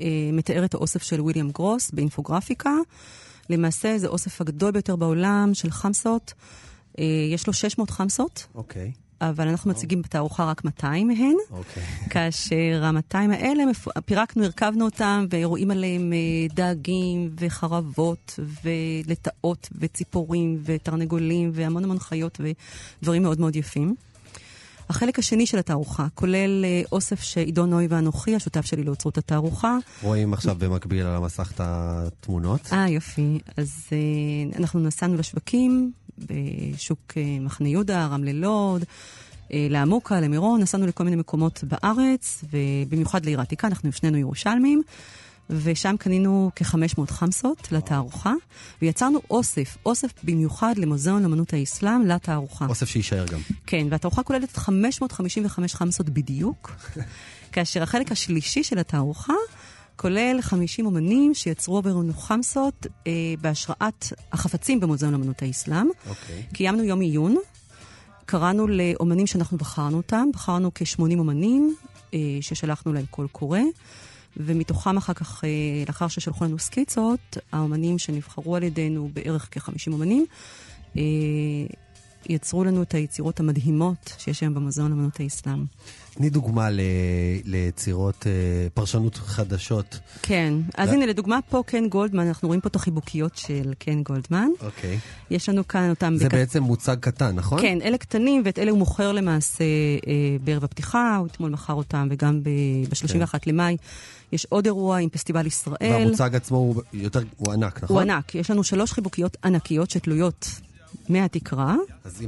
אה, 0.00 0.06
מתאר 0.32 0.64
את 0.64 0.74
האוסף 0.74 1.02
של 1.02 1.20
ויליאם 1.20 1.50
גרוס 1.50 1.90
באינפוגרפיקה. 1.90 2.72
למעשה 3.50 3.98
זה 3.98 4.06
האוסף 4.06 4.40
הגדול 4.40 4.70
ביותר 4.70 4.96
בעולם 4.96 5.50
של 5.54 5.70
חמסות. 5.70 6.34
אה, 6.98 7.04
יש 7.32 7.46
לו 7.46 7.52
600 7.52 7.90
חמסות, 7.90 8.46
אוקיי, 8.54 8.92
אבל 9.20 9.48
אנחנו 9.48 9.70
מציגים 9.70 10.02
בתערוכה 10.02 10.44
רק 10.44 10.64
200 10.64 11.08
מהן. 11.08 11.36
אוקיי. 11.50 11.82
כאשר 12.10 12.80
ה-200 12.82 13.32
האלה, 13.32 13.64
פירקנו, 14.06 14.44
הרכבנו 14.44 14.84
אותם, 14.84 15.26
ורואים 15.30 15.70
עליהם 15.70 16.12
אה, 16.12 16.18
דגים 16.54 17.30
וחרבות 17.38 18.38
ולטאות 18.64 19.68
וציפורים 19.78 20.58
ותרנגולים 20.64 21.50
והמון 21.54 21.84
המון 21.84 21.98
חיות 21.98 22.40
ודברים 23.00 23.22
מאוד 23.22 23.40
מאוד 23.40 23.56
יפים. 23.56 23.94
החלק 24.90 25.18
השני 25.18 25.46
של 25.46 25.58
התערוכה 25.58 26.06
כולל 26.14 26.64
אה, 26.64 26.82
אוסף 26.92 27.22
שעידו 27.22 27.66
נוי 27.66 27.86
ואנוכי, 27.90 28.36
השותף 28.36 28.66
שלי 28.66 28.84
לאוצרות 28.84 29.18
התערוכה. 29.18 29.78
רואים 30.02 30.32
עכשיו 30.32 30.56
במקביל 30.58 31.06
על 31.06 31.16
המסך 31.16 31.52
את 31.54 31.60
התמונות. 31.64 32.60
אה, 32.72 32.88
יופי. 32.88 33.38
אז 33.56 33.86
אה, 33.92 34.58
אנחנו 34.58 34.80
נסענו 34.80 35.16
לשווקים, 35.16 35.92
בשוק 36.18 37.12
אה, 37.16 37.22
מחנה 37.40 37.68
יהודה, 37.68 38.06
רמלה 38.06 38.32
לוד, 38.32 38.84
לעמוקה, 39.50 40.20
למירון, 40.20 40.60
נסענו 40.60 40.86
לכל 40.86 41.04
מיני 41.04 41.16
מקומות 41.16 41.64
בארץ, 41.64 42.44
ובמיוחד 42.52 43.24
לעיר 43.24 43.38
העתיקה, 43.38 43.66
אנחנו 43.66 43.92
שנינו 43.92 44.18
ירושלמים. 44.18 44.82
ושם 45.50 45.94
קנינו 45.98 46.50
כ-500 46.56 47.12
חמסות 47.12 47.72
לתערוכה, 47.72 48.32
ויצרנו 48.82 49.20
אוסף, 49.30 49.76
אוסף 49.86 50.12
במיוחד 50.22 50.74
למוזיאון 50.76 51.22
לאמנות 51.22 51.52
האסלאם 51.52 52.06
לתערוכה. 52.06 52.66
אוסף 52.66 52.88
שיישאר 52.88 53.26
גם. 53.26 53.40
כן, 53.66 53.86
והתערוכה 53.90 54.22
כוללת 54.22 54.56
555 54.56 55.74
חמסות 55.74 56.10
בדיוק, 56.10 56.72
כאשר 57.52 57.82
החלק 57.82 58.12
השלישי 58.12 58.62
של 58.62 58.78
התערוכה 58.78 59.34
כולל 59.96 60.38
50 60.40 60.86
אומנים 60.86 61.34
שיצרו 61.34 61.78
עבורנו 61.78 62.12
חמסות 62.12 62.86
אה, 63.06 63.12
בהשראת 63.40 64.06
החפצים 64.32 64.80
במוזיאון 64.80 65.12
לאמנות 65.12 65.42
האסלאם. 65.42 65.88
אוקיי. 66.08 66.42
קיימנו 66.52 66.84
יום 66.84 67.00
עיון, 67.00 67.36
קראנו 68.26 68.66
לאומנים 68.66 69.26
שאנחנו 69.26 69.58
בחרנו 69.58 69.96
אותם, 69.96 70.28
בחרנו 70.32 70.70
כ-80 70.74 71.18
אומנים 71.18 71.74
אה, 72.14 72.18
ששלחנו 72.40 72.92
להם 72.92 73.04
קול 73.10 73.26
קורא, 73.32 73.60
ומתוכם 74.36 74.96
אחר 74.96 75.12
כך, 75.12 75.44
אה, 75.44 75.48
לאחר 75.86 76.08
ששלחו 76.08 76.44
לנו 76.44 76.58
סקיצות, 76.58 77.36
האומנים 77.52 77.98
שנבחרו 77.98 78.56
על 78.56 78.62
ידינו, 78.62 79.10
בערך 79.12 79.48
כ-50 79.50 79.92
אומנים, 79.92 80.26
אה, 80.96 81.02
יצרו 82.28 82.64
לנו 82.64 82.82
את 82.82 82.94
היצירות 82.94 83.40
המדהימות 83.40 84.14
שיש 84.18 84.40
היום 84.40 84.54
במוזיאון 84.54 84.92
אמנות 84.92 85.20
האסלאם. 85.20 85.64
תני 86.14 86.30
דוגמה 86.30 86.70
ל... 86.70 86.80
ליצירות, 87.44 88.26
אה, 88.26 88.32
פרשנות 88.74 89.16
חדשות. 89.16 89.98
כן, 90.22 90.54
אז 90.76 90.88
הנה, 90.92 91.06
לדוגמה 91.06 91.38
פה 91.50 91.62
קן 91.66 91.88
גולדמן, 91.88 92.26
אנחנו 92.26 92.48
רואים 92.48 92.60
פה 92.60 92.68
את 92.68 92.76
החיבוקיות 92.76 93.36
של 93.36 93.72
קן 93.78 94.02
גולדמן. 94.02 94.48
אוקיי. 94.60 94.98
יש 95.30 95.48
לנו 95.48 95.68
כאן 95.68 95.90
אותם... 95.90 96.14
זה 96.16 96.24
בק- 96.28 96.32
בעצם 96.34 96.62
מוצג 96.62 96.96
קטן, 97.00 97.34
נכון? 97.36 97.60
כן, 97.60 97.78
אלה 97.82 97.98
קטנים, 97.98 98.42
ואת 98.44 98.58
אלה 98.58 98.70
הוא 98.70 98.78
מוכר 98.78 99.12
למעשה 99.12 99.64
אה, 100.06 100.10
בערב 100.44 100.64
הפתיחה, 100.64 101.16
הוא 101.16 101.26
אתמול 101.26 101.50
מכר 101.50 101.72
אותם, 101.72 102.08
וגם 102.10 102.42
ב-31 102.42 103.34
למאי 103.46 103.76
יש 104.32 104.46
עוד 104.48 104.64
אירוע 104.66 104.98
עם 104.98 105.08
פסטיבל 105.08 105.46
ישראל. 105.46 105.76
והמוצג 105.80 106.30
עצמו 106.36 106.56
הוא 106.56 106.82
יותר, 106.92 107.20
הוא 107.36 107.52
ענק, 107.52 107.82
נכון? 107.84 107.96
הוא 107.96 108.02
ענק, 108.02 108.34
יש 108.34 108.50
לנו 108.50 108.64
שלוש 108.64 108.92
חיבוקיות 108.92 109.36
ענקיות 109.44 109.90
שתלויות 109.90 110.48
מהתקרה, 111.08 111.76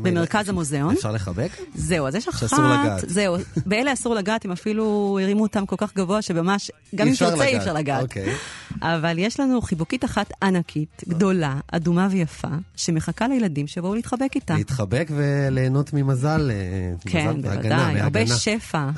במרכז 0.03 0.49
המוזיאון. 0.49 0.95
אפשר 0.95 1.13
לחבק? 1.13 1.51
זהו, 1.75 2.07
אז 2.07 2.15
יש 2.15 2.29
אחת, 2.29 2.41
שאסור 2.41 2.65
לגעת. 2.65 3.05
זהו, 3.09 3.37
באלה 3.67 3.93
אסור 3.93 4.15
לגעת, 4.15 4.45
הם 4.45 4.53
אפילו 4.53 5.19
הרימו 5.23 5.43
אותם 5.43 5.67
כל 5.67 5.77
כך 5.79 5.95
גבוה, 5.97 6.23
שממש, 6.23 6.71
גם 6.95 7.09
אם 7.09 7.15
תרצה 7.19 7.45
אי. 7.45 7.59
אפשר 7.59 7.73
לגעת. 7.73 8.03
אוקיי. 8.03 8.35
אבל 8.83 9.19
יש 9.19 9.41
לנו 9.41 9.63
חיבוקית 9.63 10.05
אחת 10.05 10.31
ענקית, 10.43 11.05
גדולה, 11.09 11.59
אדומה 11.73 12.09
ויפה, 12.11 12.49
שמחכה 12.77 13.29
לילדים 13.29 13.67
שיבואו 13.67 13.95
להתחבק 13.95 14.31
איתה. 14.35 14.55
להתחבק 14.55 15.09
וליהנות 15.17 15.93
ממזל. 15.93 16.51
אה, 16.51 17.11
כן, 17.11 17.43
בוודאי, 17.43 18.01
הרבה. 18.01 18.27
שפע, 18.27 18.91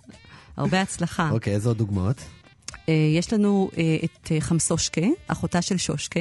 הרבה 0.56 0.80
הצלחה. 0.80 1.30
אוקיי, 1.30 1.54
איזה 1.54 1.68
עוד 1.68 1.78
דוגמאות? 1.78 2.20
אה, 2.88 2.94
יש 3.18 3.32
לנו 3.32 3.70
אה, 3.78 3.96
את 4.04 4.32
חמסושקה, 4.40 5.06
אחותה 5.28 5.62
של 5.62 5.76
שושקה. 5.76 6.20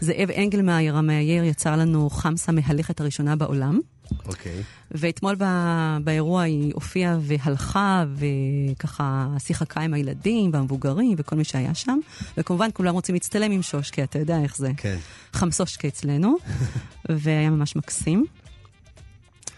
זאב 0.00 0.30
אנגלמאייר 0.30 0.96
המאייר 0.96 1.44
יצר 1.44 1.76
לנו 1.76 2.10
חמסה 2.10 2.52
מהלכת 2.52 3.00
הראשונה 3.00 3.36
בעולם. 3.36 3.80
אוקיי. 4.26 4.62
ואתמול 4.90 5.34
ב- 5.38 5.96
באירוע 6.04 6.42
היא 6.42 6.72
הופיעה 6.74 7.18
והלכה, 7.20 8.04
וככה 8.16 9.28
שיחקה 9.38 9.80
עם 9.80 9.94
הילדים 9.94 10.50
והמבוגרים 10.52 11.14
וכל 11.18 11.36
מי 11.36 11.44
שהיה 11.44 11.74
שם. 11.74 11.98
וכמובן, 12.36 12.68
כולם 12.72 12.94
רוצים 12.94 13.14
להצטלם 13.14 13.50
עם 13.50 13.62
שושקה, 13.62 14.02
אתה 14.02 14.18
יודע 14.18 14.42
איך 14.42 14.56
זה. 14.56 14.70
כן. 14.76 14.96
חמסושקה 15.32 15.88
אצלנו, 15.88 16.36
והיה 17.08 17.50
ממש 17.50 17.76
מקסים. 17.76 18.26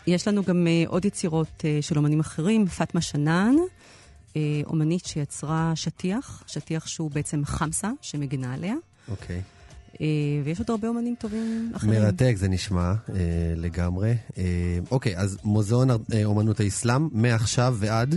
יש 0.07 0.29
לנו 0.29 0.45
גם 0.45 0.67
uh, 0.67 0.89
עוד 0.89 1.05
יצירות 1.05 1.49
uh, 1.61 1.83
של 1.83 1.97
אומנים 1.97 2.21
אחרים, 2.21 2.67
פאטמה 2.67 3.01
שנאן, 3.01 3.55
uh, 4.31 4.35
אומנית 4.67 5.07
שיצרה 5.07 5.73
שטיח, 5.75 6.43
שטיח 6.47 6.87
שהוא 6.87 7.11
בעצם 7.11 7.45
חמסה 7.45 7.91
שמגינה 8.03 8.55
עליה, 8.55 8.75
אוקיי. 9.09 9.39
uh, 9.39 9.62
ויש 10.45 10.59
עוד 10.59 10.71
הרבה 10.71 10.89
אומנים 10.89 11.15
טובים 11.19 11.73
אחרים. 11.77 12.03
מרתק 12.03 12.35
זה 12.37 12.49
נשמע 12.49 12.93
אה, 13.09 13.15
לגמרי. 13.57 14.15
אה, 14.39 14.45
אוקיי, 14.91 15.17
אז 15.17 15.39
מוזיאון 15.45 15.91
אה, 15.91 15.97
אומנות 16.25 16.61
האסלאם, 16.61 17.09
מעכשיו 17.13 17.77
ועד? 17.79 18.15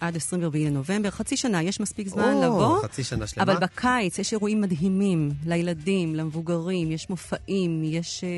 עד 0.00 0.16
24 0.16 0.58
לנובמבר, 0.58 1.10
חצי 1.10 1.36
שנה, 1.36 1.62
יש 1.62 1.80
מספיק 1.80 2.08
זמן 2.08 2.34
או, 2.34 2.42
לבוא. 2.42 2.82
חצי 2.82 3.04
שנה 3.04 3.26
שלמה. 3.26 3.52
אבל 3.52 3.60
בקיץ 3.60 4.18
יש 4.18 4.32
אירועים 4.32 4.60
מדהימים 4.60 5.30
לילדים, 5.46 6.14
למבוגרים, 6.14 6.90
יש 6.90 7.10
מופעים, 7.10 7.82
יש... 7.84 8.24
אה, 8.24 8.28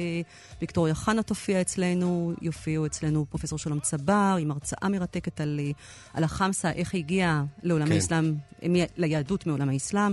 ויקטוריה 0.61 0.94
חנה 0.94 1.22
תופיע 1.22 1.61
אצלנו, 1.61 2.33
יופיעו 2.42 2.87
אצלנו 2.87 3.26
פרופסור 3.31 3.59
שלום 3.59 3.81
צבר, 3.81 4.37
עם 4.40 4.50
הרצאה 4.50 4.88
מרתקת 4.88 5.40
על, 5.40 5.61
אה, 5.62 5.70
על 6.14 6.24
החמסה, 6.24 6.70
איך 6.70 6.94
היא 6.94 7.04
הגיעה 7.04 7.44
לעולם 7.62 7.87
כן. 7.87 7.92
האסלאם, 7.92 8.35
אה, 8.62 8.85
ליהדות 8.96 9.46
מעולם 9.46 9.68
האסלאם. 9.68 10.12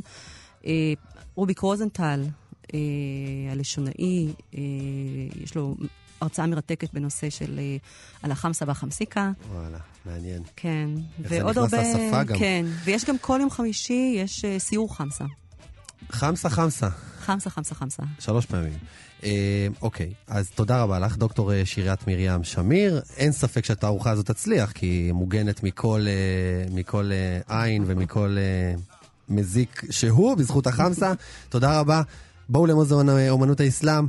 אה, 0.66 0.94
רוביק 1.36 1.60
רוזנטל, 1.60 2.24
אה, 2.74 2.80
הלשונאי, 3.52 4.34
אה, 4.56 4.60
יש 5.44 5.56
לו 5.56 5.76
הרצאה 6.22 6.48
מרתקת 6.48 6.94
בנושא 6.94 7.30
של 7.30 7.60
אה, 7.60 7.78
על 8.24 8.32
החמסה 8.32 8.66
והחמסיקה. 8.68 9.32
וואלה, 9.54 9.78
מעניין. 10.06 10.44
כן. 10.56 10.90
איך 11.24 11.30
זה 11.30 11.44
נכנס 11.44 11.58
הרבה... 11.58 11.82
לשפה 11.82 12.24
גם. 12.24 12.40
כן, 12.40 12.66
ויש 12.84 13.06
גם 13.06 13.18
כל 13.18 13.38
יום 13.42 13.50
חמישי, 13.50 14.14
יש 14.18 14.46
אה, 14.46 14.60
סיור 14.60 14.96
חמסה. 14.96 15.26
חמסה 16.10 16.50
חמסה, 16.50 16.90
חמסה, 17.20 17.50
חמסה, 17.50 17.76
חמסה. 17.76 18.04
שלוש 18.20 18.46
פעמים. 18.46 18.74
אה, 19.24 19.68
אוקיי, 19.82 20.14
אז 20.28 20.50
תודה 20.50 20.82
רבה 20.82 21.00
לך, 21.00 21.18
דוקטור 21.18 21.54
אה, 21.54 21.66
שיריית 21.66 22.08
מרים 22.08 22.44
שמיר. 22.44 23.02
אין 23.18 23.32
ספק 23.32 23.66
שהתערוכה 23.66 24.12
הזאת 24.12 24.26
תצליח, 24.26 24.72
כי 24.72 24.86
היא 24.86 25.14
מוגנת 25.14 25.64
מכל, 25.64 26.06
אה, 26.08 26.66
מכל 26.74 27.12
עין 27.48 27.84
ומכל 27.88 28.38
מזיק 29.30 29.82
שהוא, 29.90 30.38
בזכות 30.38 30.68
החמסה. 30.68 31.14
תודה 31.50 31.80
רבה. 31.80 32.02
בואו 32.49 32.67
למוזיאון 32.67 33.09
אה, 33.09 33.31
אומנות 33.31 33.61
האסלאם. 33.61 34.07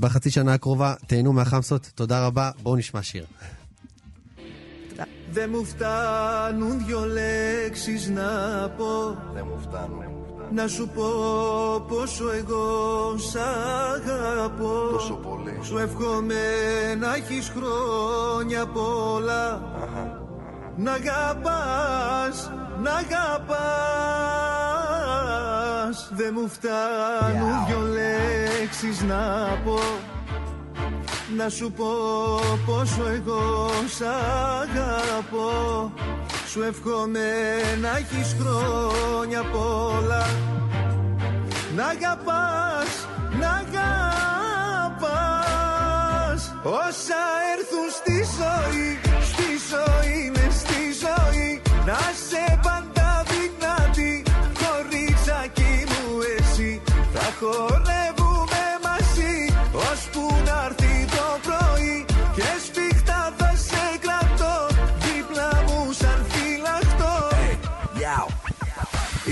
בחצי 0.00 0.30
שנה 0.30 0.54
הקרובה 0.54 0.94
תהנו 1.06 1.32
מהחמסות. 1.32 1.90
תודה 1.94 2.26
רבה. 2.26 2.50
בואו 2.62 2.76
נשמע 2.76 3.02
שיר. 3.02 3.24
Δεν 5.32 5.50
μου 5.50 5.64
φτάνουν 5.64 6.84
δυο 6.86 7.06
λέξεις 7.06 8.08
να 8.08 8.30
πω 8.76 9.16
Δεν 9.34 9.44
μου 9.46 9.58
φτάνουν. 9.60 10.04
Να 10.50 10.68
σου 10.68 10.88
πω 10.88 11.04
πόσο 11.88 12.30
εγώ 12.30 13.14
σ' 13.18 13.36
αγαπώ 13.36 14.88
Τόσο 14.92 15.14
πολύ. 15.14 15.58
Σου 15.62 15.78
εύχομαι 15.78 16.34
να 16.98 17.14
έχεις 17.14 17.52
χρόνια 17.56 18.66
πολλά 18.66 19.62
Να 20.76 20.92
αγαπάς, 20.92 22.50
να 22.82 22.90
αγαπάς 22.90 24.81
δεν 26.11 26.33
μου 26.33 26.49
φτάνουν 26.49 27.65
δυο 27.67 27.79
λέξεις 27.79 29.01
να 29.01 29.47
πω. 29.63 29.79
Να 31.37 31.49
σου 31.49 31.71
πω 31.71 31.85
πόσο 32.65 33.07
εγώ 33.07 33.69
σ' 33.97 34.01
αγαπώ. 34.61 35.93
Σου 36.47 36.61
εύχομαι 36.61 37.29
να 37.81 37.97
έχεις 37.97 38.35
χρόνια 38.39 39.43
πολλά. 39.43 40.25
Να 41.75 41.85
αγαπάς, 41.85 43.07
να 43.39 43.49
αγαπάς. 43.49 44.93
Όσα 46.63 47.23
έρθουν 47.55 47.87
στη 47.99 48.15
ζωή, 48.37 48.99
στη 49.21 49.47
ζωή 49.71 50.31
μες 50.35 50.55
στη 50.55 50.81
ζωή. 51.03 51.61
Να 51.85 51.97
Θα 57.51 57.72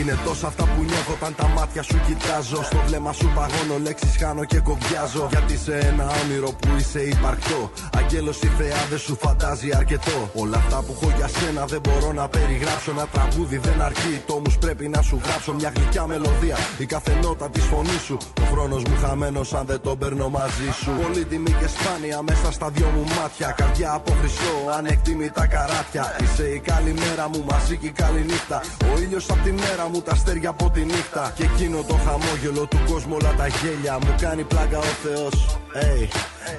Είναι 0.02 0.18
τόσα 0.26 0.48
αυτά 0.48 0.64
που 0.64 0.84
νιώθω 0.84 1.14
όταν 1.14 1.36
τα 1.36 1.48
μάτια 1.48 1.82
σου 1.84 1.98
κοιτάζω. 2.08 2.64
Στο 2.64 2.80
βλέμμα 2.86 3.12
σου 3.14 3.28
παγώνω, 3.36 3.78
λέξεις 3.86 4.16
χάνω 4.20 4.44
και 4.52 4.60
κοβιάζω. 4.60 5.28
Γιατί 5.30 5.58
σε 5.58 5.74
ένα 5.78 6.06
όνειρο 6.22 6.50
που 6.60 6.68
είσαι 6.80 7.02
υπαρκτό. 7.14 7.72
Αγγέλος 7.98 8.42
η 8.42 8.50
θεά 8.58 8.82
δεν 8.90 9.00
σου 9.00 9.18
φαντάζει 9.24 9.70
αρκετό. 9.76 10.18
Όλα 10.34 10.58
αυτά 10.58 10.78
που 10.86 10.92
έχω 10.96 11.12
για 11.18 11.28
σένα 11.28 11.66
δεν 11.66 11.82
μπορώ 11.84 12.10
να 12.14 12.28
περιγράψω. 12.28 12.92
Ένα 12.92 13.08
τραγούδι 13.16 13.58
δεν 13.58 13.82
αρκεί, 13.82 14.16
το 14.28 14.34
όμως 14.34 14.58
πρέπει 14.58 14.88
να 14.88 15.02
σου 15.02 15.20
γράψω. 15.26 15.54
Μια 15.54 15.72
γλυκιά 15.76 16.06
μελωδία, 16.12 16.58
η 16.78 16.86
κάθε 16.86 17.14
νότα 17.24 17.50
της 17.50 17.64
φωνής 17.64 18.02
σου. 18.08 18.18
Ο 18.42 18.46
χρόνος 18.52 18.82
μου 18.84 18.96
χαμένος 19.04 19.54
αν 19.54 19.66
δεν 19.66 19.82
τον 19.82 19.98
παίρνω 19.98 20.30
μαζί 20.30 20.70
σου. 20.82 20.92
Πολύτιμη 21.02 21.52
και 21.60 21.68
σπάνια 21.76 22.22
μέσα 22.30 22.52
στα 22.52 22.68
δυο 22.70 22.90
μου 22.96 23.04
μάτια. 23.18 23.48
Καρδιά 23.60 23.92
από 23.94 24.12
χρυσό, 24.20 24.56
ανεκτήμητα 24.78 25.48
καράτια. 25.48 26.04
Είσαι 26.24 26.46
η 26.58 26.60
καλημέρα 26.72 27.26
μου 27.32 27.42
μαζί 27.52 27.78
και 27.78 27.88
η 27.88 27.96
καλή 28.04 28.24
νύχτα. 28.30 28.58
Ο 28.94 29.00
ήλιος 29.04 29.26
από 29.30 29.42
τη 29.44 29.52
μέρα 29.52 29.84
μου, 29.91 29.91
τα 30.00 30.12
αστέρια 30.12 30.50
από 30.50 30.70
τη 30.70 30.82
νύχτα. 30.82 31.34
Και 31.36 31.44
εκείνο 31.44 31.84
το 31.88 31.94
χαμόγελο 31.94 32.66
του 32.68 32.80
κόσμου, 32.88 33.16
όλα 33.22 33.34
τα 33.38 33.48
γέλια. 33.48 33.98
Μου 34.04 34.16
κάνει 34.22 34.44
πλάκα 34.44 34.78
ο 34.78 34.92
Θεός. 35.04 35.58
Hey, 35.74 36.08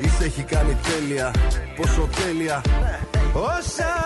είσαι 0.01 0.25
έχει 0.25 0.43
κάνει 0.43 0.77
τέλεια. 0.89 1.31
Πόσο 1.77 2.09
τέλεια. 2.25 2.63
Όσα 3.33 4.02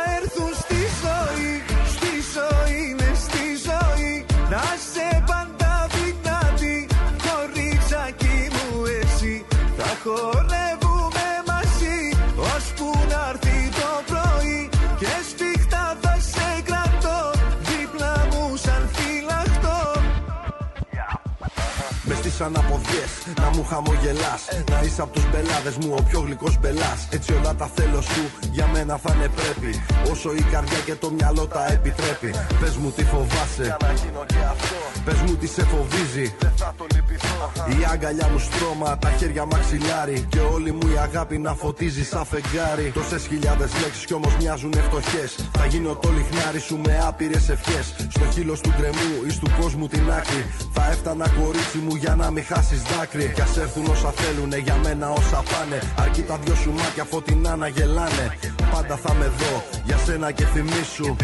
σαν 22.36 22.52
φυλαχτό 22.52 22.52
Με 22.52 22.52
στη 22.52 22.52
σαν 22.52 22.56
αποδιές. 22.56 23.10
Να 23.40 23.48
μου 23.54 23.64
χαμογελάς 23.64 24.42
Να 24.70 24.80
είσαι 24.84 25.02
από 25.02 25.12
τους 25.12 25.26
μπελάδες 25.30 25.76
μου 25.76 25.94
ο 25.98 26.02
πιο 26.02 26.20
γλυκός 26.20 26.58
μπελάς 26.60 27.08
Έτσι 27.10 27.32
όλα 27.32 27.54
τα 27.54 27.66
θέλω 27.74 28.00
σου 28.00 28.24
για 28.50 28.66
μένα 28.66 28.96
θα 28.96 29.14
είναι 29.14 29.28
πρέπει. 29.28 29.70
Όσο 30.10 30.32
η 30.32 30.42
καρδιά 30.52 30.78
και 30.78 30.94
το 30.94 31.10
μυαλό 31.10 31.46
τα 31.46 31.66
επιτρέπει. 31.72 32.30
Πες 32.60 32.76
μου 32.76 32.90
τι 32.96 33.04
φοβάσαι. 33.04 33.62
Για 33.62 33.76
να 33.82 33.92
γίνω 33.92 34.24
και 34.26 34.40
αυτό 34.54 34.95
Πες 35.06 35.20
μου 35.26 35.34
τι 35.36 35.46
σε 35.46 35.62
φοβίζει. 35.62 36.34
Δεν 36.38 36.52
θα 36.56 36.74
το 36.78 36.86
λυπηθώ. 36.94 37.52
Η 37.68 37.86
αγκαλιά 37.92 38.28
μου 38.32 38.38
στρώμα, 38.38 38.98
τα 38.98 39.10
χέρια 39.18 39.44
μαξιλάρι 39.44 40.26
Και 40.28 40.38
όλη 40.38 40.72
μου 40.72 40.86
η 40.94 40.98
αγάπη 41.06 41.38
να 41.38 41.54
φωτίζει 41.54 42.04
σαν 42.04 42.24
φεγγάρι. 42.24 42.90
Τόσες 42.94 43.26
χιλιάδες 43.26 43.70
λέξεις 43.80 44.04
κι 44.04 44.14
όμως 44.14 44.36
μοιάζουν 44.40 44.72
φτωχές 44.72 45.48
Θα 45.52 45.66
γίνω 45.66 45.94
το 45.94 46.08
λιχνάρι 46.16 46.58
σου 46.58 46.76
με 46.84 47.02
άπειρες 47.08 47.48
ευχές. 47.48 47.94
Στο 48.08 48.24
χείλος 48.32 48.60
του 48.60 48.72
γκρεμού 48.76 49.12
ή 49.28 49.38
του 49.40 49.50
κόσμου 49.60 49.86
την 49.86 50.10
άκρη. 50.18 50.42
Θα 50.72 50.90
έφτανα 50.90 51.28
κορίτσι 51.28 51.78
μου 51.78 51.94
για 51.94 52.14
να 52.14 52.30
μην 52.30 52.44
χάσεις 52.44 52.82
δάκρυ. 52.82 53.32
Κι 53.34 53.40
ας 53.40 53.56
έρθουν 53.56 53.86
όσα 53.86 54.10
θέλουνε 54.10 54.56
για 54.56 54.76
μένα 54.84 55.10
όσα 55.10 55.42
πάνε. 55.50 55.78
Αρκεί 55.98 56.22
τα 56.22 56.36
δυο 56.44 56.54
σου 56.54 56.72
μάτια 56.72 57.04
φωτεινά 57.04 57.56
να 57.56 57.68
γελάνε. 57.68 58.26
Πάντα 58.72 58.96
θα 58.96 59.14
με 59.14 59.32
δω 59.38 59.54
για 59.84 59.96
σένα 59.96 60.30
και 60.30 60.44
θυμίσου 60.44 61.16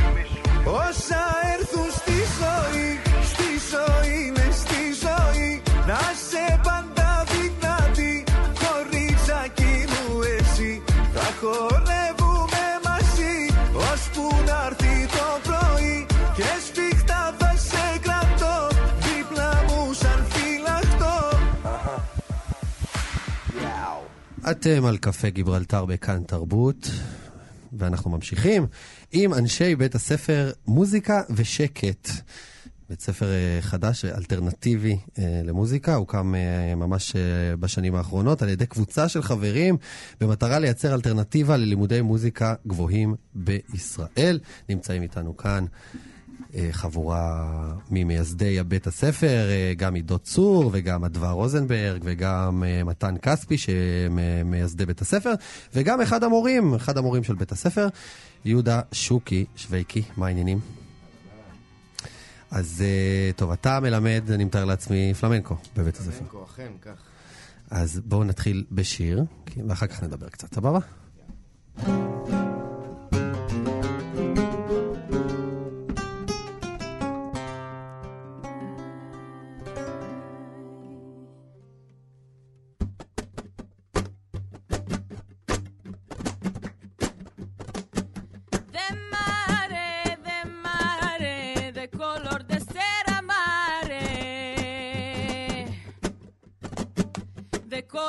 Όσα 0.65 1.23
έρθουν 1.59 1.89
στη 1.91 2.13
ζωή, 2.13 3.01
στη 3.01 3.12
ζωή 3.72 4.32
με 4.36 4.48
στη 4.52 4.82
ζωή 5.04 5.52
Να 5.88 6.00
σε 6.28 6.60
πάντα 6.64 7.12
δυνατή, 7.32 8.24
κορίτσακι 8.64 9.76
μου 9.92 10.22
εσύ 10.38 10.82
Θα 11.14 11.28
χορεύουμε 11.40 12.66
μαζί, 12.88 13.36
ώσπου 13.92 14.28
να 14.48 14.66
έρθει 14.68 14.96
το 15.18 15.28
πρωί 15.48 16.06
Και 16.36 16.50
σφιχτά 16.66 17.36
θα 17.40 17.52
σε 17.70 17.86
κρατώ, 18.02 18.58
δίπλα 19.04 19.64
μου 19.68 19.94
σαν 19.94 20.26
φυλαχτό 20.30 21.16
אתם 24.52 24.86
על 24.86 24.98
קפה 24.98 25.30
גיברלטר 25.30 25.86
בכאן 25.86 26.24
תרבות, 26.24 26.90
ואנחנו 27.78 28.12
ממשיכים 28.12 28.66
עם 29.12 29.34
אנשי 29.34 29.76
בית 29.76 29.96
הספר 29.96 30.52
מוזיקה 30.68 31.22
ושקט. 31.30 32.10
בית 32.93 33.01
ספר 33.01 33.27
אה, 33.27 33.59
חדש, 33.61 34.05
אלטרנטיבי 34.05 34.97
אה, 35.19 35.41
למוזיקה, 35.45 35.95
הוקם 35.95 36.35
אה, 36.35 36.75
ממש 36.75 37.17
בשנים 37.61 37.95
האחרונות 37.95 38.43
על 38.43 38.49
ידי 38.49 38.67
קבוצה 38.67 39.09
של 39.09 39.23
חברים 39.23 39.77
במטרה 40.21 40.59
לייצר 40.59 40.95
אלטרנטיבה 40.95 41.57
ללימודי 41.57 42.01
מוזיקה 42.01 42.55
גבוהים 42.67 43.15
בישראל. 43.35 44.39
נמצאים 44.69 45.03
איתנו 45.03 45.37
כאן 45.37 45.65
חבורה 46.71 47.47
ממייסדי 47.91 48.63
בית 48.63 48.87
הספר, 48.87 49.49
גם 49.77 49.95
עידו 49.95 50.19
צור 50.19 50.71
וגם 50.73 51.05
אדווה 51.05 51.31
רוזנברג 51.31 52.01
וגם 52.05 52.63
מתן 52.85 53.15
כספי 53.23 53.57
שמייסדי 53.59 54.87
בית 54.87 55.01
הספר, 55.01 55.33
וגם 55.75 56.01
אחד 56.01 56.25
המורים, 56.25 56.75
אחד 56.75 56.99
המורים 56.99 57.25
של 57.25 57.35
בית 57.35 57.53
הספר, 57.53 57.89
יהודה 58.45 58.81
שוקי 58.93 59.45
שוויקי, 59.57 60.03
מה 60.17 60.27
העניינים? 60.27 60.82
אז 62.53 62.83
אה, 62.87 63.31
טוב, 63.37 63.51
אתה 63.51 63.81
מלמד, 63.81 64.23
אני 64.31 64.45
מתאר 64.45 64.65
לעצמי, 64.65 65.15
פלמנקו 65.15 65.57
בבית 65.77 65.97
הספר. 65.97 66.13
פלמנקו, 66.13 66.45
אכן, 66.45 66.73
כך. 66.83 67.03
אז 67.71 68.01
בואו 68.05 68.25
נתחיל 68.25 68.65
בשיר, 68.73 69.25
כי- 69.47 69.63
ואחר 69.69 69.87
כך 69.87 70.03
נדבר 70.03 70.29
קצת, 70.29 70.55
סבבה? 70.55 70.79
De 71.79 72.62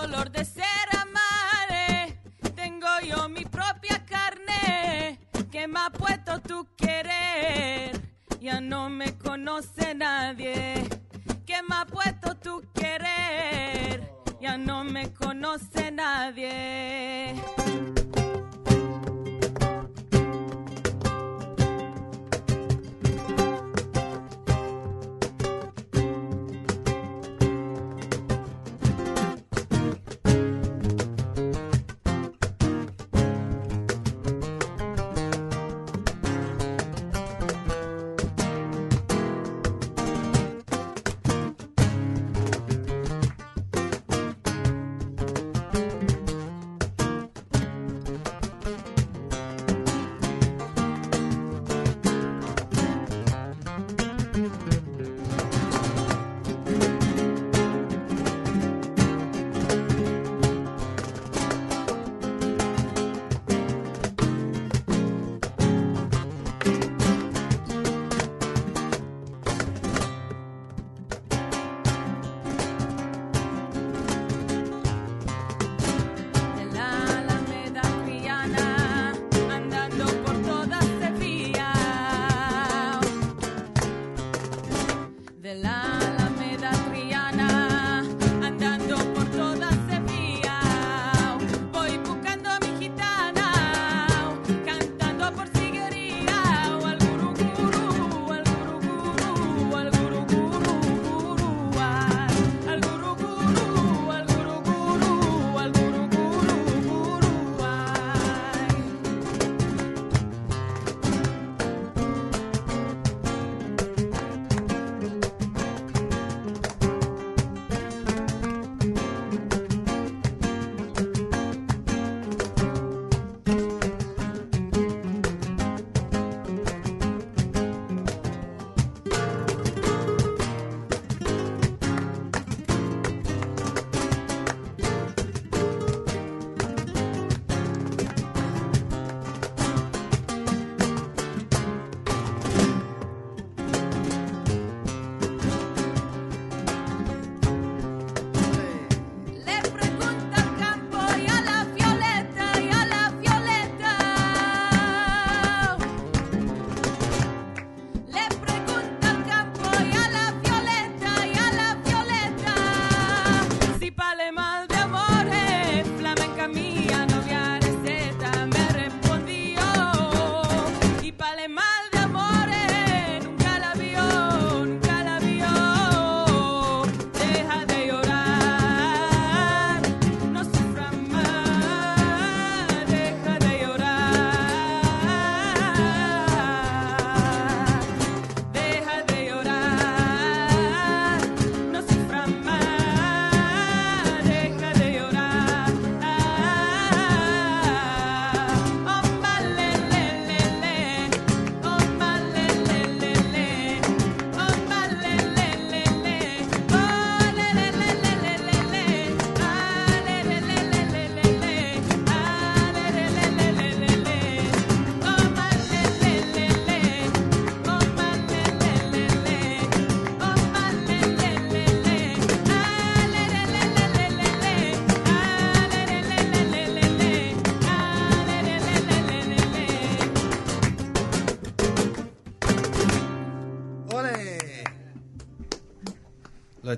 color 0.03 0.29
de 0.31 0.43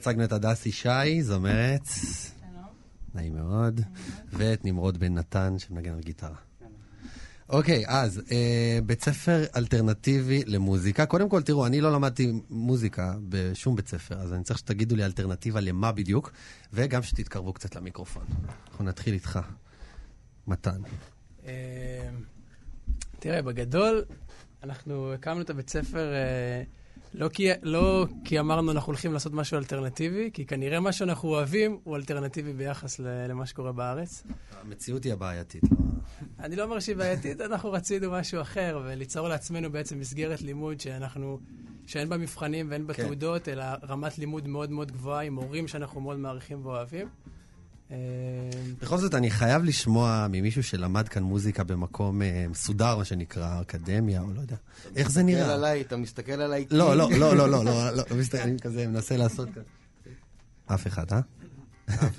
הצגנו 0.08 0.24
את 0.24 0.32
הדס 0.32 0.66
ישי, 0.66 1.22
זמרת. 1.22 1.90
נעים 3.16 3.36
מאוד. 3.36 3.82
ואת 4.34 4.66
נמרוד 4.66 4.98
בן 4.98 5.14
נתן, 5.14 5.60
שמנגן 5.60 5.94
על 5.94 6.00
גיטרה. 6.00 6.36
אוקיי, 7.50 7.84
אז 7.88 8.22
אה, 8.32 8.80
בית 8.86 9.04
ספר 9.04 9.44
אלטרנטיבי 9.56 10.44
למוזיקה. 10.46 11.06
קודם 11.06 11.30
כל, 11.30 11.42
תראו, 11.42 11.66
אני 11.66 11.82
לא 11.82 11.94
למדתי 11.94 12.32
מוזיקה 12.50 13.16
בשום 13.30 13.76
בית 13.76 13.88
ספר, 13.88 14.20
אז 14.20 14.34
אני 14.34 14.44
צריך 14.44 14.60
שתגידו 14.60 14.96
לי 14.96 15.06
אלטרנטיבה 15.06 15.60
למה 15.60 15.92
בדיוק, 15.92 16.32
וגם 16.74 17.04
שתתקרבו 17.04 17.54
קצת 17.54 17.76
למיקרופון. 17.76 18.26
אנחנו 18.72 18.86
נתחיל 18.86 19.14
איתך. 19.14 19.40
מתן. 20.48 20.82
אה, 21.46 22.10
תראה, 23.20 23.42
בגדול, 23.42 24.04
אנחנו 24.64 25.14
הקמנו 25.14 25.42
את 25.42 25.50
הבית 25.50 25.70
ספר 25.70 26.14
אה, 26.14 26.64
לא 27.18 27.30
כי, 27.30 27.50
לא 27.64 28.06
כי 28.26 28.40
אמרנו 28.40 28.72
אנחנו 28.72 28.90
הולכים 28.90 29.14
לעשות 29.14 29.34
משהו 29.34 29.58
אלטרנטיבי, 29.58 30.30
כי 30.34 30.46
כנראה 30.46 30.80
מה 30.80 30.92
שאנחנו 30.92 31.30
אוהבים 31.30 31.80
הוא 31.84 31.96
אלטרנטיבי 31.96 32.54
ביחס 32.54 33.00
למה 33.00 33.46
שקורה 33.46 33.72
בארץ. 33.72 34.24
המציאות 34.62 35.04
היא 35.04 35.14
הבעייתית. 35.14 35.64
לא? 35.64 35.78
אני 36.40 36.56
לא 36.56 36.64
אומר 36.64 36.80
שהיא 36.80 36.96
בעייתית, 36.96 37.42
אנחנו 37.42 37.72
רצינו 37.72 38.12
משהו 38.12 38.42
אחר, 38.42 38.82
וליצור 38.86 39.28
לעצמנו 39.28 39.72
בעצם 39.72 40.00
מסגרת 40.00 40.42
לימוד 40.42 40.80
שאנחנו, 40.80 41.40
שאין 41.86 42.10
בה 42.10 42.18
מבחנים 42.18 42.68
ואין 42.70 42.88
בה 42.88 42.94
כן. 42.94 43.04
תעודות, 43.04 43.50
אלא 43.50 43.64
רמת 43.84 44.18
לימוד 44.18 44.48
מאוד 44.48 44.72
מאוד 44.72 44.92
גבוהה, 44.92 45.24
עם 45.24 45.34
מורים 45.34 45.68
שאנחנו 45.68 46.02
מאוד 46.02 46.20
מעריכים 46.20 46.66
ואוהבים. 46.66 47.08
אה, 47.92 47.98
בכל 48.82 48.98
זאת, 48.98 49.16
אני 49.16 49.32
חייב 49.32 49.64
לשמוע 49.64 50.28
ממישהו 50.30 50.64
שלמד 50.64 51.08
כאן 51.08 51.24
מוזיקה 51.24 51.64
במקום 51.64 52.22
אה, 52.22 52.46
מסודר, 52.50 52.98
מה 52.98 53.06
שנקרא, 53.06 53.62
אקדמיה, 53.62 54.22
או 54.22 54.34
לא 54.34 54.42
יודע. 54.42 54.56
איך 54.96 55.12
זה 55.12 55.24
מסתכל 55.24 55.42
נראה? 55.42 55.54
עליי, 55.54 55.82
אתה 55.82 55.98
מסתכל 55.98 56.32
עליי 56.32 56.66
לא, 56.72 56.98
לא, 56.98 57.12
לא, 57.12 57.36
לא, 57.36 57.50
לא, 57.50 57.66
לא, 57.66 57.66
לא, 57.66 57.92
לא 58.12 58.18
מסתכל, 58.18 58.42
אני 58.42 58.60
כזה 58.60 58.88
מנסה 58.88 59.18
לעשות 59.18 59.50
כאן. 59.54 59.64
אף 60.66 60.88
אחד, 60.88 61.06
אה? 61.14 61.20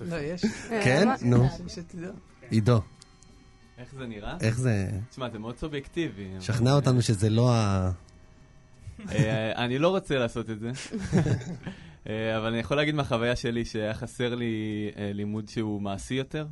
לא, 0.00 0.16
יש. 0.16 0.44
כן? 0.84 1.08
נו. 1.22 1.48
שתדע. 1.68 2.10
עידו, 2.50 2.80
איך 3.78 3.88
זה 3.98 4.06
נראה? 4.06 4.36
איך 4.40 4.58
זה... 4.58 4.88
תשמע, 5.10 5.30
זה 5.30 5.38
מאוד 5.38 5.58
סובייקטיבי. 5.58 6.28
שכנע 6.40 6.72
אותנו 6.72 7.02
שזה 7.02 7.30
לא 7.30 7.54
ה... 7.54 7.90
אה, 9.12 9.64
אני 9.64 9.78
לא 9.78 9.88
רוצה 9.88 10.14
לעשות 10.14 10.50
את 10.50 10.60
זה. 10.60 10.70
אה, 12.08 12.38
אבל 12.38 12.46
אני 12.46 12.58
יכול 12.58 12.76
להגיד 12.76 12.94
מהחוויה 12.94 13.36
שלי 13.36 13.64
שהיה 13.64 13.94
חסר 13.94 14.34
לי 14.34 14.54
אה, 14.96 15.12
לימוד 15.12 15.48
שהוא 15.48 15.82
מעשי 15.82 16.14
יותר, 16.14 16.46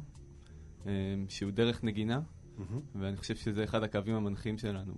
אה, 0.87 0.93
שהוא 1.29 1.51
דרך 1.51 1.85
נגינה, 1.85 2.21
ואני 2.95 3.17
חושב 3.17 3.37
שזה 3.37 3.65
אחד 3.65 3.83
הקווים 3.83 4.15
המנחים 4.15 4.59
שלנו 4.59 4.95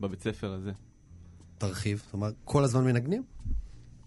בבית 0.00 0.20
ספר 0.20 0.52
הזה. 0.52 0.72
תרחיב, 1.58 2.02
זאת 2.04 2.12
אומרת, 2.12 2.34
כל 2.44 2.64
הזמן 2.64 2.84
מנגנים? 2.84 3.22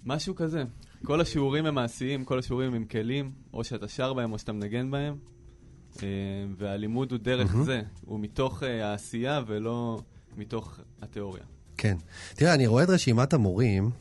משהו 0.06 0.36
כזה. 0.36 0.64
כל 1.04 1.22
השיעורים 1.22 1.66
הם 1.66 1.76
מעשיים, 1.76 2.26
כל 2.26 2.40
השיעורים 2.40 2.74
הם 2.74 2.86
כלים, 2.86 3.32
או 3.54 3.64
שאתה 3.64 3.88
שר 3.88 4.14
בהם 4.14 4.32
או 4.32 4.40
שאתה 4.40 4.54
מנגן 4.54 4.92
בהם, 4.92 5.16
והלימוד 6.58 7.12
הוא 7.12 7.20
דרך. 7.20 7.56
זה, 7.56 7.82
הוא 8.06 8.20
מתוך 8.20 8.64
העשייה 8.64 9.42
ולא 9.48 10.02
מתוך 10.38 10.80
התיאוריה. 11.02 11.44
כן. 11.78 11.98
תראה, 12.36 12.54
אני 12.54 12.68
רואה 12.68 12.84
את 12.84 12.90
רשימת 12.90 13.34
המורים, 13.34 13.92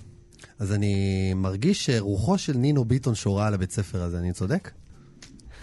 אז 0.59 0.73
אני 0.73 0.95
מרגיש 1.35 1.87
שרוחו 1.87 2.39
של 2.39 2.53
נינו 2.57 2.85
ביטון 2.85 3.15
שורה 3.15 3.47
על 3.47 3.55
הבית 3.55 3.71
ספר 3.71 4.03
הזה, 4.03 4.19
אני 4.19 4.33
צודק? 4.33 4.71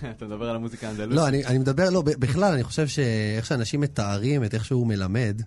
אתה 0.18 0.26
מדבר 0.26 0.50
על 0.50 0.56
המוזיקה 0.56 0.88
האנדלוסית? 0.88 1.16
לא, 1.16 1.28
אני, 1.28 1.46
אני 1.46 1.58
מדבר, 1.58 1.90
לא, 1.90 2.02
ב- 2.02 2.10
בכלל, 2.20 2.54
אני 2.54 2.64
חושב 2.64 2.88
שאיך 2.88 3.46
שאנשים 3.46 3.82
מתארים 3.82 4.44
את 4.44 4.54
איך 4.54 4.66
שהוא 4.66 4.88
מלמד, 4.88 5.42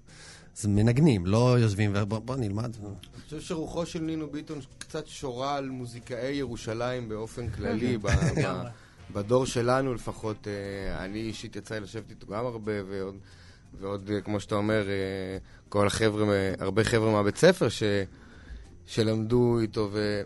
אז 0.59 0.66
מנגנים, 0.66 1.26
לא 1.26 1.59
יושבים 1.59 1.93
ובוא 1.95 2.18
בוא 2.18 2.37
נלמד. 2.37 2.76
אני 2.83 2.95
חושב 3.24 3.41
שרוחו 3.41 3.87
של 3.87 4.01
נינו 4.01 4.31
ביטון 4.31 4.59
קצת 4.78 5.07
שורה 5.07 5.57
על 5.57 5.68
מוזיקאי 5.68 6.33
ירושלים 6.33 7.09
באופן 7.09 7.51
כללי, 7.51 7.99
ב- 7.99 8.07
ב- 8.07 8.39
לגמרי. 8.39 8.70
בדור 9.12 9.47
שלנו 9.47 9.95
לפחות. 9.95 10.49
אה, 10.49 11.05
אני 11.05 11.18
אישית 11.18 11.57
יצא 11.57 11.74
לי 11.74 11.81
לשבת 11.81 12.11
איתו 12.11 12.26
גם 12.26 12.47
הרבה, 12.47 12.72
ועוד, 12.89 13.14
ועוד 13.81 14.11
אה, 14.14 14.20
כמו 14.20 14.41
שאתה 14.41 14.55
אומר, 14.55 14.89
אה, 14.89 15.39
כל 15.68 15.87
החבר'ה, 15.87 16.24
הרבה 16.59 16.85
חבר'ה 16.85 17.12
מהבית 17.12 17.37
ספר 17.37 17.68
ש, 17.68 17.83
שלמדו 18.87 19.59
איתו, 19.61 19.89
ו, 19.93 20.22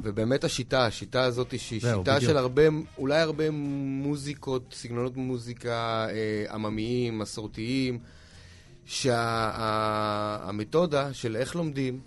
ובאמת 0.00 0.44
השיטה, 0.44 0.86
השיטה 0.86 1.22
הזאת 1.22 1.58
שהיא 1.58 1.80
זהו, 1.82 2.00
שיטה 2.00 2.16
בדיוק. 2.16 2.30
של 2.30 2.36
הרבה, 2.36 2.62
אולי 2.98 3.20
הרבה 3.20 3.50
מוזיקות, 3.50 4.74
סגנונות 4.76 5.16
מוזיקה 5.16 6.06
אה, 6.10 6.54
עממיים, 6.54 7.18
מסורתיים, 7.18 7.98
שהמתודה 8.84 9.92
של 11.12 11.36
איך 11.36 11.56
לומדים 11.56 12.00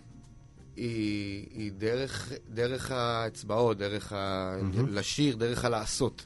היא, 0.76 1.48
היא 1.52 1.72
דרך, 1.72 2.32
דרך 2.54 2.92
האצבעות, 2.92 3.78
דרך 3.78 4.14
ה... 4.14 4.56
מהמם. 4.62 4.94
לשיר, 4.94 5.36
דרך 5.36 5.66
הלעשות. 5.66 6.26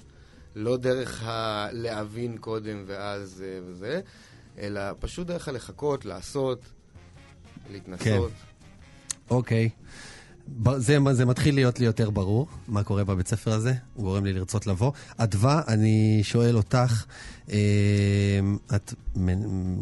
לא 0.56 0.78
דרך 0.78 1.24
הלהבין 1.26 2.38
קודם 2.38 2.84
ואז 2.86 3.44
אה, 3.46 3.60
וזה, 3.68 4.02
אלא 4.58 4.82
פשוט 5.00 5.28
דרך 5.28 5.48
הלחכות, 5.48 6.06
לעשות, 6.06 6.60
להתנסות. 7.72 8.32
אוקיי. 9.30 9.70
זה, 10.78 10.98
זה 11.12 11.26
מתחיל 11.26 11.56
להיות 11.56 11.80
לי 11.80 11.86
יותר 11.86 12.10
ברור, 12.10 12.48
מה 12.68 12.84
קורה 12.84 13.04
בבית 13.04 13.28
ספר 13.28 13.52
הזה, 13.52 13.74
הוא 13.94 14.04
גורם 14.04 14.26
לי 14.26 14.34
לרצות 14.34 14.68
לבוא. 14.68 14.92
אדווה, 15.18 15.62
אני 15.68 16.20
שואל 16.24 16.58
אותך, 16.58 17.06
אה, 17.52 17.58
את 18.76 18.94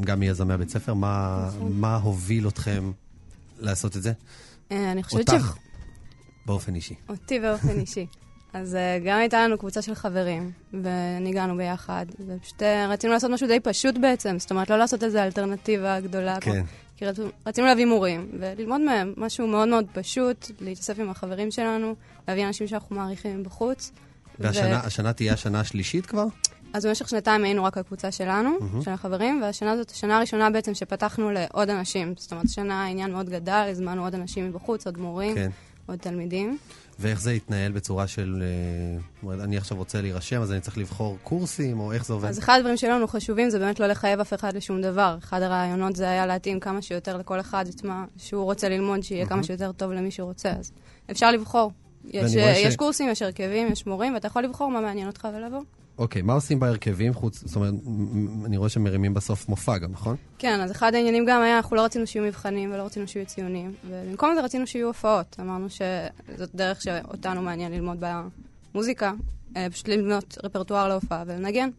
גם 0.01 0.19
מיזמי 0.19 0.53
הבית 0.53 0.69
ספר, 0.69 0.93
מה, 0.93 1.49
מה 1.69 1.95
הוביל 1.95 2.47
אתכם 2.47 2.91
לעשות 3.59 3.97
את 3.97 4.03
זה? 4.03 4.11
אה, 4.71 4.91
אני 4.91 5.03
חושבת 5.03 5.29
ש... 5.29 5.33
אותך, 5.33 5.55
באופן 6.45 6.75
אישי. 6.75 6.95
אותי 7.09 7.39
באופן 7.39 7.79
אישי. 7.79 8.05
אז 8.53 8.75
אה, 8.75 8.99
גם 9.05 9.17
הייתה 9.17 9.43
לנו 9.43 9.57
קבוצה 9.57 9.81
של 9.81 9.95
חברים, 9.95 10.51
וניגענו 10.73 11.57
ביחד, 11.57 12.05
ופשוט 12.27 12.63
אה, 12.63 12.87
רצינו 12.87 13.13
לעשות 13.13 13.31
משהו 13.31 13.47
די 13.47 13.59
פשוט 13.59 13.95
בעצם, 13.97 14.39
זאת 14.39 14.51
אומרת, 14.51 14.69
לא 14.69 14.77
לעשות 14.77 15.03
איזו 15.03 15.19
אלטרנטיבה 15.19 15.99
גדולה. 15.99 16.37
כן. 16.41 16.63
כי 16.97 17.05
רצינו 17.45 17.67
להביא 17.67 17.85
מורים, 17.85 18.31
וללמוד 18.39 18.81
מהם 18.81 19.13
משהו 19.17 19.47
מאוד 19.47 19.67
מאוד 19.67 19.85
פשוט, 19.93 20.51
להתאסף 20.61 20.99
עם 20.99 21.09
החברים 21.09 21.51
שלנו, 21.51 21.95
להביא 22.27 22.47
אנשים 22.47 22.67
שאנחנו 22.67 22.95
מעריכים 22.95 23.39
מבחוץ. 23.39 23.91
והשנה 24.39 24.81
ו- 24.83 24.85
השנה 24.85 25.13
תהיה 25.13 25.33
השנה 25.33 25.59
השלישית 25.59 26.05
כבר? 26.05 26.25
אז 26.73 26.85
במשך 26.85 27.09
שנתיים 27.09 27.43
היינו 27.43 27.63
רק 27.63 27.77
הקבוצה 27.77 28.11
שלנו, 28.11 28.57
מהמם. 28.59 28.81
של 28.81 28.91
החברים, 28.91 29.41
והשנה 29.41 29.77
זאת 29.77 29.89
השנה 29.91 30.17
הראשונה 30.17 30.49
בעצם 30.49 30.73
שפתחנו 30.73 31.31
לעוד 31.31 31.69
אנשים. 31.69 32.13
זאת 32.17 32.31
אומרת, 32.31 32.45
השנה 32.45 32.83
העניין 32.83 33.11
מאוד 33.11 33.29
גדל, 33.29 33.67
הזמנו 33.71 34.03
עוד 34.03 34.15
אנשים 34.15 34.49
מבחוץ, 34.49 34.85
עוד 34.85 34.97
מורים, 34.97 35.35
כן. 35.35 35.49
עוד 35.85 35.99
תלמידים. 35.99 36.57
ואיך 36.99 37.21
זה 37.21 37.33
יתנהל 37.33 37.71
בצורה 37.71 38.07
של... 38.07 38.43
אה, 39.27 39.33
אני 39.43 39.57
עכשיו 39.57 39.77
רוצה 39.77 40.01
להירשם, 40.01 40.41
אז 40.41 40.51
אני 40.51 40.61
צריך 40.61 40.77
לבחור 40.77 41.17
קורסים, 41.23 41.79
או 41.79 41.91
איך 41.91 42.05
זה 42.05 42.13
עובד? 42.13 42.29
אז 42.29 42.39
אחד 42.39 42.55
הדברים 42.57 42.77
שלנו 42.77 43.07
חשובים 43.07 43.49
זה 43.49 43.59
באמת 43.59 43.79
לא 43.79 43.87
לחייב 43.87 44.19
אף 44.19 44.33
אחד 44.33 44.55
לשום 44.55 44.81
דבר. 44.81 45.17
אחד 45.23 45.41
הרעיונות 45.41 45.95
זה 45.95 46.09
היה 46.09 46.25
להתאים 46.25 46.59
כמה 46.59 46.81
שיותר 46.81 47.17
לכל 47.17 47.39
אחד 47.39 47.65
את 47.67 47.83
מה 47.83 48.05
שהוא 48.17 48.43
רוצה 48.43 48.69
ללמוד, 48.69 49.03
שיהיה 49.03 49.25
כמה 49.25 49.43
שיותר 49.43 49.71
טוב 49.71 49.91
למי 49.91 50.11
שרוצה. 50.11 50.49
אז 50.51 50.71
אפשר 51.11 51.31
לבחור. 51.31 51.71
יש, 52.05 52.23
ואני 52.23 52.41
רואה 52.41 52.55
ש- 52.55 52.59
יש 52.59 52.75
קורסים, 52.75 53.09
יש 53.09 53.21
הרכבים, 53.21 53.67
יש 53.71 53.85
מורים, 53.85 54.13
ואתה 54.13 54.27
יכול 54.27 54.43
לבחור 54.43 54.71
מה 54.71 54.81
מעניין 54.81 55.07
אותך 55.07 55.27
ולבוא. 55.37 55.61
אוקיי, 55.97 56.21
מה 56.21 56.33
עושים 56.33 56.59
בהרכבים 56.59 57.13
חוץ... 57.13 57.43
זאת 57.45 57.55
אומרת, 57.55 57.73
אני 58.45 58.57
רואה 58.57 58.69
שמרימים 58.69 59.13
בסוף 59.13 59.49
מופע 59.49 59.77
גם, 59.77 59.91
נכון? 59.91 60.15
כן, 60.37 60.61
אז 60.61 60.71
אחד 60.71 60.95
העניינים 60.95 61.25
גם 61.25 61.41
היה, 61.41 61.57
אנחנו 61.57 61.75
לא 61.75 61.85
רצינו 61.85 62.07
שיהיו 62.07 62.25
מבחנים 62.25 62.73
ולא 62.73 62.83
רצינו 62.83 63.07
שיהיו 63.07 63.25
ציונים, 63.25 63.73
ובמקום 63.87 64.35
זה 64.35 64.41
רצינו 64.41 64.67
שיהיו 64.67 64.87
הופעות. 64.87 65.37
אמרנו 65.39 65.67
שזאת 65.69 66.55
דרך 66.55 66.81
שאותנו 66.81 67.41
מעניין 67.41 67.71
ללמוד 67.71 68.03
במוזיקה, 68.73 69.13
אה, 69.55 69.67
פשוט 69.71 69.87
לבנות 69.87 70.37
רפרטואר 70.43 70.87
להופעה 70.87 71.23
ולנגן. 71.27 71.69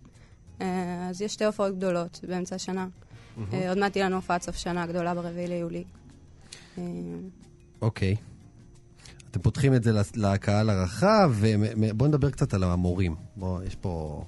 אה, 0.60 1.08
אז 1.10 1.22
יש 1.22 1.32
שתי 1.32 1.44
הופעות 1.44 1.76
גדולות 1.76 2.20
באמצע 2.28 2.54
השנה. 2.54 2.86
אה, 3.52 3.68
עוד 3.68 3.78
מעט 3.78 3.92
תהיה 3.92 4.06
לנו 4.06 4.16
הופעת 4.16 4.42
סוף 4.42 4.56
שנה 4.56 4.86
גדולה 4.86 5.14
ברביעי 5.14 5.48
ליולי. 5.48 5.84
אוקיי. 7.82 8.16
אתם 9.36 9.42
פותחים 9.42 9.74
את 9.74 9.82
זה 9.82 9.92
לקהל 10.14 10.70
הרחב, 10.70 11.32
ובואו 11.40 12.08
נדבר 12.08 12.30
קצת 12.30 12.54
על 12.54 12.64
המורים. 12.64 13.14
בואו, 13.36 13.62
יש 13.62 13.74
פה 13.74 14.24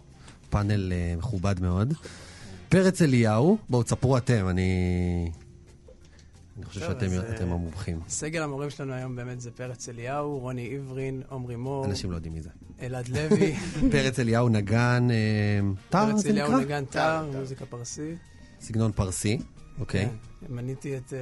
פאנל 0.51 0.93
אה, 0.93 1.15
מכובד 1.19 1.61
מאוד. 1.61 1.95
פרץ 2.69 3.03
אליהו, 3.03 3.59
בואו 3.69 3.83
תספרו 3.83 4.17
אתם, 4.17 4.49
אני... 4.49 5.31
אני 6.57 6.65
חושב 6.65 6.81
טוב, 6.81 6.89
שאתם 6.89 7.13
אה, 7.13 7.37
אתם 7.37 7.53
המומחים. 7.53 8.01
סגל 8.09 8.43
המורים 8.43 8.71
שלנו 8.71 8.93
היום 8.93 9.17
באמת 9.17 9.41
זה 9.41 9.51
פרץ 9.51 9.89
אליהו, 9.89 10.39
רוני 10.39 10.75
עברין, 10.75 11.23
עמרי 11.33 11.57
מור, 11.57 11.85
אנשים 11.85 12.11
לא 12.11 12.17
יודעים 12.17 12.35
מי 12.35 12.43
זה. 12.43 12.51
אלעד 12.83 13.09
לוי. 13.09 13.57
פרץ 13.93 14.19
אליהו 14.19 14.49
נגן 14.49 15.09
אה, 15.11 15.61
פרץ 15.91 16.17
זה 16.17 16.31
אליהו 16.31 16.49
נקרא? 16.49 16.65
נגן 16.65 16.85
טר, 16.85 17.31
מוזיקה 17.37 17.67
פרסית. 17.67 18.19
סגנון 18.61 18.93
פרסי, 18.93 19.39
אוקיי. 19.79 20.09
מניתי 20.49 20.97
את, 20.97 21.13
אה, 21.13 21.19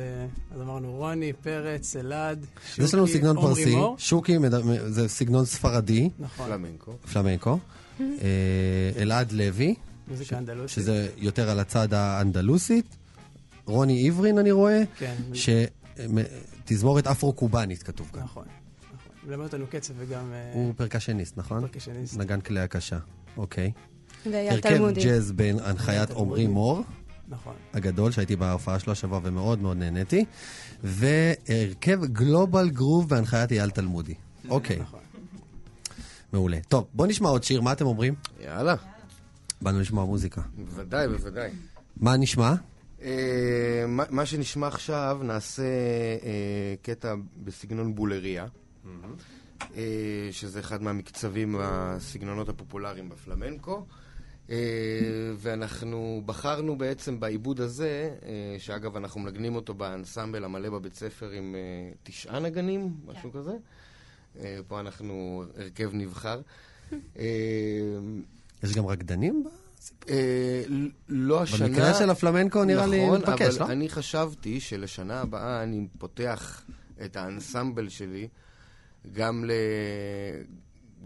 אז 0.54 0.60
אמרנו 0.60 0.92
רוני, 0.92 1.32
פרץ, 1.32 1.96
אלעד, 1.96 2.46
אז 2.78 2.84
יש 2.84 2.94
לנו 2.94 3.06
שוקי, 3.06 3.18
סגנון 3.18 3.36
פרסי, 3.40 3.74
מור. 3.74 3.96
שוקי 3.98 4.38
מד- 4.38 4.54
זה 4.86 5.08
סגנון 5.08 5.44
ספרדי, 5.44 6.10
נכון, 6.18 6.46
פלמנקו. 6.46 6.92
פלמנקו. 7.12 7.58
אה, 8.00 8.06
אלעד 8.96 9.32
לוי, 9.32 9.74
מוזיקה 10.08 10.38
אנדלוסית. 10.38 10.70
שזה 10.84 11.08
יותר 11.16 11.50
על 11.50 11.60
הצד 11.60 11.94
האנדלוסית. 11.94 12.96
רוני 13.64 14.06
עברין, 14.08 14.38
אני 14.38 14.50
רואה, 14.52 14.82
כן, 14.98 15.14
שתזמורת 16.64 17.06
אפרו-קובאנית 17.06 17.82
כתוב 17.82 18.10
כאן. 18.12 18.22
נכון. 18.22 18.44
נכון. 18.94 19.30
מלמד 19.30 19.44
אותנו 19.44 19.66
קצב 19.70 19.94
וגם... 19.98 20.32
אה, 20.32 20.50
הוא 20.54 20.72
פרקשניסט, 20.76 21.36
נכון? 21.36 21.60
פרקשניסט. 21.60 22.16
נגן 22.16 22.40
כלי 22.40 22.60
הקשה, 22.60 22.98
אוקיי. 23.36 23.72
ואייל 24.32 24.52
הרכב 24.52 24.68
תלמודי. 24.68 25.04
ג'אז 25.04 25.32
בהנחיית 25.32 26.10
עמרי 26.10 26.46
מור. 26.46 26.82
נכון. 27.28 27.54
הגדול, 27.74 28.12
שהייתי 28.12 28.36
בהופעה 28.36 28.78
שלו 28.78 28.92
השבוע 28.92 29.20
ומאוד 29.22 29.58
מאוד 29.62 29.76
נהניתי. 29.76 30.24
והרכב 30.82 32.04
גלובל 32.04 32.68
גרוב 32.70 33.08
בהנחיית 33.08 33.52
אייל 33.52 33.70
תלמודי. 33.70 34.14
אוקיי. 34.48 34.78
נכון. 34.80 35.00
מעולה. 36.32 36.58
טוב, 36.68 36.86
בוא 36.94 37.06
נשמע 37.06 37.28
עוד 37.28 37.42
שיר, 37.44 37.60
מה 37.60 37.72
אתם 37.72 37.86
אומרים? 37.86 38.14
יאללה. 38.40 38.74
באנו 39.62 39.80
לשמוע 39.80 40.04
מוזיקה. 40.04 40.40
בוודאי, 40.56 41.08
בוודאי. 41.08 41.50
מה 41.96 42.16
נשמע? 42.16 42.54
אה, 43.02 43.10
מה- 43.88 44.04
מה 44.10 44.26
שנשמע 44.26 44.66
עכשיו, 44.66 45.18
נעשה 45.22 45.62
אה, 45.62 46.74
קטע 46.82 47.14
בסגנון 47.44 47.94
בולריה, 47.94 48.46
אה, 49.76 49.82
שזה 50.30 50.60
אחד 50.60 50.82
מהמקצבים, 50.82 51.56
הסגנונות 51.60 52.48
הפופולריים 52.48 53.08
בפלמנקו. 53.08 53.86
אה, 54.50 54.56
ואנחנו 55.36 56.22
בחרנו 56.26 56.78
בעצם 56.78 57.20
בעיבוד 57.20 57.60
הזה, 57.60 58.14
אה, 58.26 58.56
שאגב 58.58 58.96
אנחנו 58.96 59.20
מנגנים 59.20 59.54
אותו 59.54 59.74
באנסמבל 59.74 60.44
המלא 60.44 60.70
בבית 60.70 60.94
ספר 60.94 61.30
עם 61.30 61.54
אה, 61.54 61.92
תשעה 62.02 62.40
נגנים, 62.40 62.94
משהו 63.06 63.32
כזה. 63.32 63.52
פה 64.68 64.80
אנחנו 64.80 65.44
הרכב 65.56 65.90
נבחר. 65.92 66.40
יש 68.62 68.74
גם 68.76 68.86
רקדנים? 68.86 69.44
ל- 70.68 70.88
לא 71.08 71.42
השנה... 71.42 71.68
במקרה 71.68 71.94
של 71.94 72.10
הפלמנקו 72.10 72.64
נראה 72.64 72.86
לי 72.86 73.04
נכון, 73.04 73.20
מתבקש, 73.20 73.56
אבל 73.56 73.66
לא? 73.66 73.72
אני 73.72 73.88
חשבתי 73.88 74.60
שלשנה 74.60 75.20
הבאה 75.20 75.62
אני 75.62 75.86
פותח 75.98 76.64
את 77.04 77.16
האנסמבל 77.16 77.88
שלי 77.88 78.28
גם, 79.12 79.44
ל... 79.44 79.50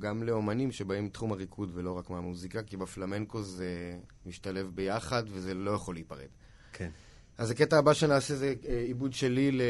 גם 0.01 0.23
לאומנים 0.23 0.73
שבאים 0.73 1.05
מתחום 1.05 1.33
הריקוד 1.33 1.71
ולא 1.75 1.99
רק 1.99 2.11
מהמוזיקה, 2.11 2.63
כי 2.63 2.77
בפלמנקו 2.77 3.43
זה 3.43 3.99
משתלב 4.27 4.71
ביחד 4.75 5.23
וזה 5.29 5.55
לא 5.55 5.71
יכול 5.71 5.95
להיפרד. 5.95 6.29
כן. 6.73 6.91
אז 7.39 7.51
הקטע 7.51 7.79
הבא 7.79 7.93
שנעשה 7.93 8.35
זה 8.35 8.55
אה, 8.69 8.81
עיבוד 8.81 9.13
שלי 9.13 9.53
ל... 9.53 9.63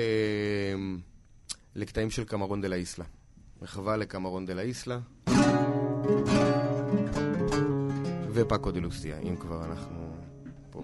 לקטעים 1.74 2.10
של 2.10 2.24
קמרון 2.24 2.60
דה 2.60 2.68
לה 2.68 2.76
איסלה. 2.76 3.04
מחווה 3.62 3.96
לקמרון 3.96 4.46
דה 4.46 4.54
לה 4.54 4.62
איסלה. 4.62 4.98
ופאקו 8.32 8.70
דה 8.70 8.80
לוסיה, 8.80 9.18
אם 9.18 9.36
כבר 9.36 9.64
אנחנו 9.64 10.14
פה. 10.70 10.82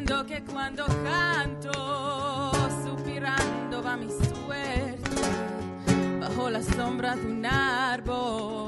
Sabiendo 0.00 0.26
que 0.26 0.42
cuando 0.50 0.86
canto, 1.04 2.52
suspirando 2.84 3.82
va 3.82 3.96
mi 3.96 4.08
suerte, 4.08 5.10
bajo 6.20 6.48
la 6.50 6.62
sombra 6.62 7.16
de 7.16 7.26
un 7.26 7.44
árbol, 7.44 8.59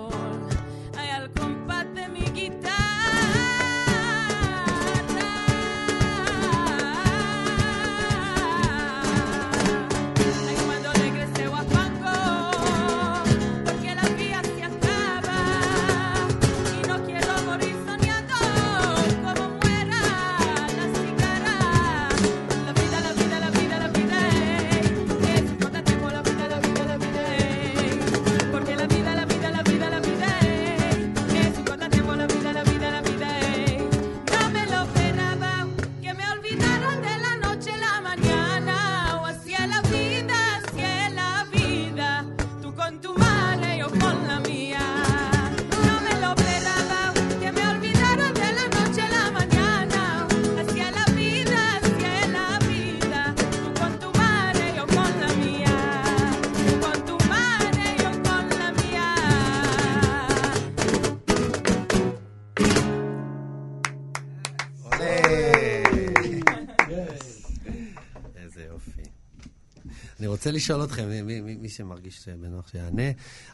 רוצה 70.42 70.50
לשאול 70.50 70.84
אתכם, 70.84 71.08
מי, 71.08 71.22
מי, 71.22 71.40
מי- 71.40 71.56
מי 71.56 71.68
שמרגיש 71.68 72.28
בנוח 72.28 72.68
שיענה, 72.68 73.02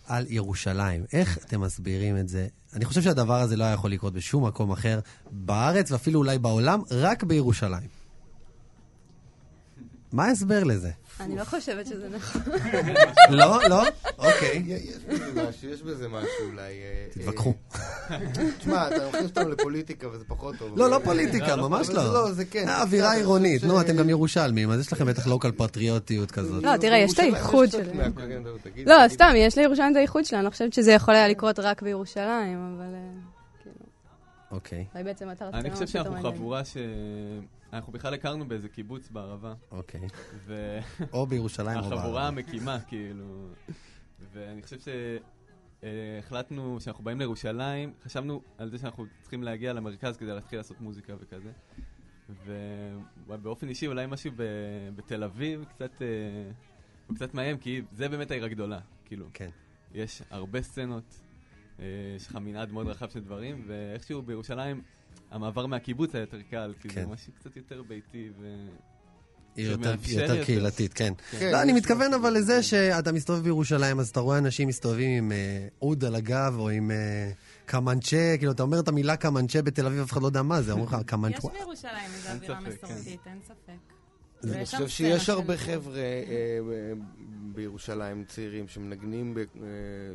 על 0.06 0.26
ירושלים. 0.28 1.04
איך 1.12 1.38
אתם 1.38 1.60
מסבירים 1.60 2.16
את 2.16 2.28
זה? 2.28 2.46
אני 2.74 2.84
חושב 2.84 3.02
שהדבר 3.02 3.40
הזה 3.40 3.56
לא 3.56 3.64
היה 3.64 3.72
יכול 3.72 3.92
לקרות 3.92 4.12
בשום 4.12 4.46
מקום 4.46 4.70
אחר 4.72 5.00
בארץ, 5.30 5.90
ואפילו 5.92 6.18
אולי 6.18 6.38
בעולם, 6.38 6.80
רק 6.90 7.22
בירושלים. 7.22 7.88
מה 10.12 10.24
ההסבר 10.24 10.64
לזה? 10.64 10.90
אני 11.20 11.36
לא 11.36 11.44
חושבת 11.44 11.86
שזה 11.86 12.08
נכון. 12.08 12.42
לא? 13.30 13.68
לא? 13.68 13.82
אוקיי. 14.18 14.62
יש 14.66 14.96
בזה 15.08 15.48
משהו, 15.48 15.68
יש 15.68 15.82
בזה 15.82 16.08
משהו 16.08 16.46
אולי... 16.50 16.72
אה, 16.72 17.06
תתווכחו. 17.10 17.54
אה, 18.10 18.18
תשמע, 18.58 18.88
אתה 18.88 19.08
מכניס 19.08 19.24
אותנו 19.24 19.48
לפוליטיקה 19.48 20.08
וזה 20.08 20.24
פחות 20.24 20.56
טוב. 20.58 20.78
לא, 20.78 20.90
לא 20.90 21.00
פוליטיקה, 21.04 21.56
ממש 21.56 21.86
אבל 21.86 21.96
זה 21.96 22.08
לא. 22.08 22.14
לא, 22.14 22.32
זה 22.32 22.44
כן. 22.44 22.68
אווירה 22.68 23.08
בסדר, 23.08 23.18
עירונית. 23.18 23.64
נו, 23.64 23.80
אתם 23.80 23.96
גם 23.96 24.08
ירושלמים, 24.08 24.70
אז 24.70 24.80
יש 24.80 24.92
לכם 24.92 25.06
בטח 25.06 25.26
לוקל 25.26 25.52
פטריוטיות 25.52 26.30
כזאת. 26.30 26.62
לא, 26.62 26.76
תראה, 26.76 26.98
יש 26.98 27.12
את 27.12 27.16
כן, 27.16 28.42
תגיד, 28.62 28.88
לא. 28.88 29.08
סתם, 29.08 29.32
יש 29.36 29.58
לירושלים 29.58 29.92
את 29.92 29.96
הייחוד 29.96 30.24
שלה, 30.24 30.38
אני 30.38 30.44
לא 30.44 30.50
חושבת 30.50 30.72
שזה 30.72 30.92
יכול 30.92 31.14
היה 31.14 31.28
לקרות 31.28 31.58
רק 31.58 31.82
בירושלים, 31.82 32.74
אבל... 32.76 32.94
אה, 32.94 33.38
אוקיי. 34.50 34.84
אולי 34.94 35.04
בעצם 35.04 35.30
אתה 35.30 35.44
רצית 35.44 35.60
אני 35.60 35.70
חושב 35.70 35.86
שאנחנו. 35.86 36.32
חבורה 36.32 36.64
ש... 36.64 36.76
אנחנו 37.72 37.92
בכלל 37.92 38.14
הכרנו 38.14 38.48
באיזה 38.48 38.68
קיבוץ 38.68 39.08
בערבה. 39.10 39.54
אוקיי. 39.70 40.00
או 41.12 41.26
בירושלים 41.26 41.76
או 41.76 41.82
בערבה. 41.82 41.96
החבורה 41.96 42.26
המקימה, 42.26 42.78
כאילו. 42.88 43.24
ואני 44.32 44.62
חושב 44.62 44.78
שהחלטנו 45.80 46.80
שאנחנו 46.80 47.04
באים 47.04 47.18
לירושלים, 47.18 47.92
חשבנו 48.02 48.42
על 48.58 48.70
זה 48.70 48.78
שאנחנו 48.78 49.06
צריכים 49.20 49.42
להגיע 49.42 49.72
למרכז 49.72 50.16
כדי 50.16 50.30
להתחיל 50.30 50.58
לעשות 50.58 50.80
מוזיקה 50.80 51.14
וכזה. 51.20 51.52
ובאופן 53.26 53.68
אישי 53.68 53.86
אולי 53.86 54.06
משהו 54.06 54.32
ב... 54.36 54.42
בתל 54.96 55.24
אביב 55.24 55.64
קצת, 55.64 56.02
אה, 56.02 56.06
הוא 57.06 57.16
קצת 57.16 57.34
מאיים, 57.34 57.58
כי 57.58 57.82
זה 57.92 58.08
באמת 58.08 58.30
העיר 58.30 58.44
הגדולה, 58.44 58.80
כאילו. 59.04 59.26
כן. 59.34 59.50
יש 59.94 60.22
הרבה 60.30 60.62
סצנות, 60.62 61.20
אה, 61.80 61.84
יש 62.16 62.26
לך 62.26 62.36
מנעד 62.36 62.72
מאוד 62.72 62.86
רחב 62.86 63.08
של 63.08 63.20
דברים, 63.20 63.64
ואיכשהו 63.66 64.22
בירושלים 64.22 64.82
המעבר 65.30 65.66
מהקיבוץ 65.66 66.14
היה 66.14 66.22
יותר 66.22 66.42
קל, 66.42 66.74
כי 66.80 66.88
כן. 66.88 66.94
זה 66.94 67.06
משהו 67.06 67.32
קצת 67.32 67.56
יותר 67.56 67.82
ביתי 67.82 68.30
ו... 68.38 68.66
היא 69.58 69.70
יותר, 69.70 69.94
יותר 70.08 70.44
קהילתית, 70.44 70.92
כן. 70.92 71.12
כן. 71.38 71.52
לא, 71.52 71.62
אני 71.62 71.72
מתכוון 71.72 72.14
אבל 72.14 72.30
לזה 72.30 72.62
שאתה 72.62 73.12
מסתובב 73.12 73.42
בירושלים, 73.42 74.00
אז 74.00 74.08
אתה 74.08 74.20
רואה 74.20 74.38
אנשים 74.38 74.68
מסתובבים 74.68 75.24
עם 75.24 75.32
אה, 75.32 75.68
אוד 75.82 76.04
על 76.04 76.14
הגב, 76.14 76.54
או 76.58 76.68
עם 76.68 76.90
אה, 76.90 77.30
קמנצ'ה, 77.66 78.34
כאילו, 78.38 78.52
אתה 78.52 78.62
אומר 78.62 78.80
את 78.80 78.88
המילה 78.88 79.16
קמנצ'ה 79.16 79.62
בתל 79.62 79.86
אביב, 79.86 80.00
אף 80.00 80.12
אחד 80.12 80.22
לא 80.22 80.26
יודע 80.26 80.42
מה 80.42 80.62
זה, 80.62 80.72
אומרים 80.72 80.88
לך 80.88 80.96
קמנצ'ה. 81.06 81.48
יש 81.48 81.58
בירושלים 81.58 82.10
איזו 82.14 82.28
אווירה 82.28 82.56
כן. 82.56 82.70
מסורתית, 82.70 83.20
אין 83.26 83.38
ספק. 83.46 83.97
אני 84.44 84.52
ויש 84.52 84.70
שם 84.70 84.76
חושב 84.76 84.88
שיש 84.88 85.26
של- 85.26 85.32
הרבה 85.32 85.56
חבר'ה 85.56 85.96
אה, 85.96 86.02
אה, 86.02 86.92
בירושלים 87.54 88.24
צעירים 88.28 88.68
שמנגנים, 88.68 89.34
ב- 89.34 89.38
אה, 89.38 89.44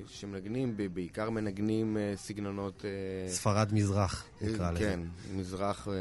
שמנגנים, 0.07 0.73
ב- 0.77 0.93
בעיקר 0.93 1.29
מנגנים 1.29 1.97
אה, 1.97 2.13
סגנונות... 2.15 2.85
אה, 2.85 3.31
ספרד 3.33 3.73
מזרח, 3.73 4.25
נקרא 4.41 4.71
לזה. 4.71 4.79
כן, 4.79 4.99
מזרח. 5.35 5.87
אה, 5.87 5.93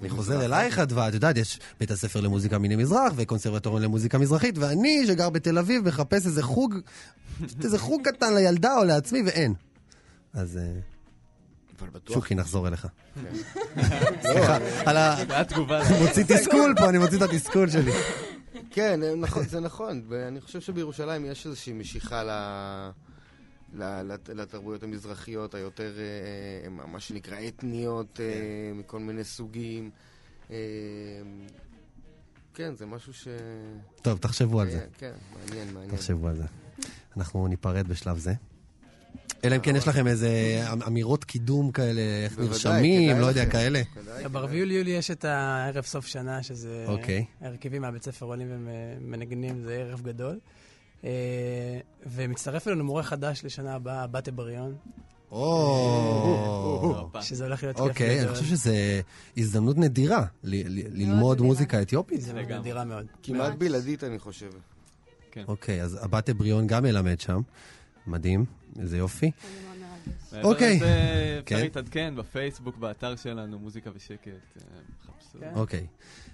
אני. 0.00 0.08
חוזר 0.08 0.44
אלייך, 0.44 0.78
אדווה, 0.78 1.08
את 1.08 1.14
יודעת, 1.14 1.36
יש 1.36 1.58
בית 1.80 1.90
הספר 1.90 2.20
למוזיקה 2.20 2.58
מיני 2.58 2.76
מזרח 2.76 3.12
וקונסרבטוריון 3.16 3.82
למוזיקה 3.82 4.18
מזרחית, 4.18 4.58
ואני, 4.58 5.04
שגר 5.06 5.30
בתל 5.30 5.58
אביב, 5.58 5.88
מחפש 5.88 6.26
איזה 6.26 6.42
חוג, 6.42 6.74
איזה 7.64 7.78
חוג 7.78 8.08
קטן 8.08 8.34
לילדה 8.34 8.76
או 8.78 8.84
לעצמי, 8.84 9.22
ואין. 9.26 9.54
אז 10.32 10.56
אה, 10.56 10.62
אבל 11.80 11.90
בטוח. 11.90 12.14
שוקי, 12.14 12.34
נחזור 12.34 12.68
אליך. 12.68 12.86
כן. 13.14 13.34
סליחה, 14.22 14.56
על 14.86 14.96
ה... 14.96 15.16
אני 15.22 16.02
מוציא 16.06 16.24
תסכול 16.28 16.74
פה, 16.78 16.88
אני 16.88 16.98
מוציא 16.98 17.16
את 17.16 17.22
התסכול 17.22 17.70
שלי. 17.70 17.92
כן, 18.70 19.02
אה, 19.02 19.14
נכון, 19.14 19.44
זה 19.48 19.60
נכון. 19.60 20.02
ואני 20.08 20.40
חושב 20.40 20.60
שבירושלים 20.60 21.24
יש 21.24 21.46
איזושהי 21.46 21.72
משיכה 21.72 22.22
ל... 22.24 22.30
ל- 23.74 24.02
לת- 24.02 24.28
לתרבויות 24.28 24.82
המזרחיות 24.82 25.54
היותר, 25.54 25.92
אה, 26.64 26.70
מה- 26.70 26.86
מה 26.86 27.00
שנקרא 27.00 27.36
אתניות, 27.48 28.20
אה, 28.20 28.26
מכל 28.74 28.98
מיני 28.98 29.24
סוגים. 29.24 29.90
אה, 30.50 30.56
כן, 32.54 32.74
זה 32.74 32.86
משהו 32.86 33.14
ש... 33.14 33.28
טוב, 34.02 34.18
תחשבו 34.18 34.60
על 34.60 34.70
זה. 34.70 34.78
אה, 34.78 34.84
כן, 34.98 35.12
מעניין, 35.46 35.74
מעניין. 35.74 35.96
תחשבו 35.96 36.28
על 36.28 36.36
זה. 36.36 36.44
אנחנו 37.16 37.46
ניפרד 37.48 37.88
בשלב 37.88 38.18
זה. 38.18 38.34
אלא 39.44 39.56
אם 39.56 39.60
כן 39.60 39.76
יש 39.76 39.88
לכם 39.88 40.06
איזה 40.06 40.30
אמ- 40.72 40.82
אמירות 40.82 41.24
קידום 41.24 41.70
כאלה, 41.70 42.00
איך 42.24 42.38
נרשמים, 42.38 43.18
לא 43.18 43.26
יודע. 43.26 43.46
כאלה. 43.46 43.82
ב-4 44.32 44.46
ליולי 44.50 44.90
יש 44.90 45.10
את 45.10 45.24
הערב 45.24 45.84
סוף 45.84 46.06
שנה, 46.06 46.42
שזה... 46.42 46.84
אוקיי. 46.88 47.24
הרכבים 47.40 47.82
מהבית 47.82 48.04
ספר 48.04 48.26
עולים 48.26 48.48
ומנגנים, 48.50 49.62
זה 49.62 49.74
ערב 49.74 50.00
גדול. 50.00 50.38
אה, 51.04 51.10
ומצטרף 52.06 52.68
אלינו 52.68 52.84
מורה 52.84 53.02
חדש 53.02 53.44
לשנה 53.44 53.74
הבאה, 53.74 54.06
בתה 54.06 54.30
בריון. 54.30 54.74
או, 55.30 57.08
שזה 57.20 57.44
הולך 57.44 57.62
להיות 57.62 57.76
כיף 57.76 57.86
אוקיי, 57.86 58.20
אני. 58.20 58.28
חושב 58.28 58.44
שזו 58.44 58.70
הזדמנות 59.36 59.78
נדירה 59.78 60.24
ללמוד 60.44 61.40
מוזיקה 61.40 61.82
אתיופית. 61.82 62.20
זה. 62.20 62.32
נדירה 62.32 62.84
מאוד. 62.84 63.06
כמעט 63.22 63.54
בלעדית, 63.58 64.04
אני 64.04 64.18
חושב. 64.18 64.50
אוקיי, 65.48 65.82
אז 65.82 65.98
הבתה 66.04 66.34
בריון 66.34 66.66
גם 66.66 66.86
ילמד 66.86 67.20
שם. 67.20 67.40
מדהים, 68.06 68.44
איזה 68.80 68.98
יופי. 68.98 69.30
אוקיי. 70.42 70.80
כן. 70.80 71.54
אפשר 71.54 71.64
להתעדכן 71.64 72.14
בפייסבוק, 72.16 72.76
באתר 72.76 73.16
שלנו, 73.16 73.58
מוזיקה 73.58 73.90
ושקט. 73.94 74.26
אה. 74.26 75.10
כן. 75.40 75.50
אוקיי. 75.54 75.86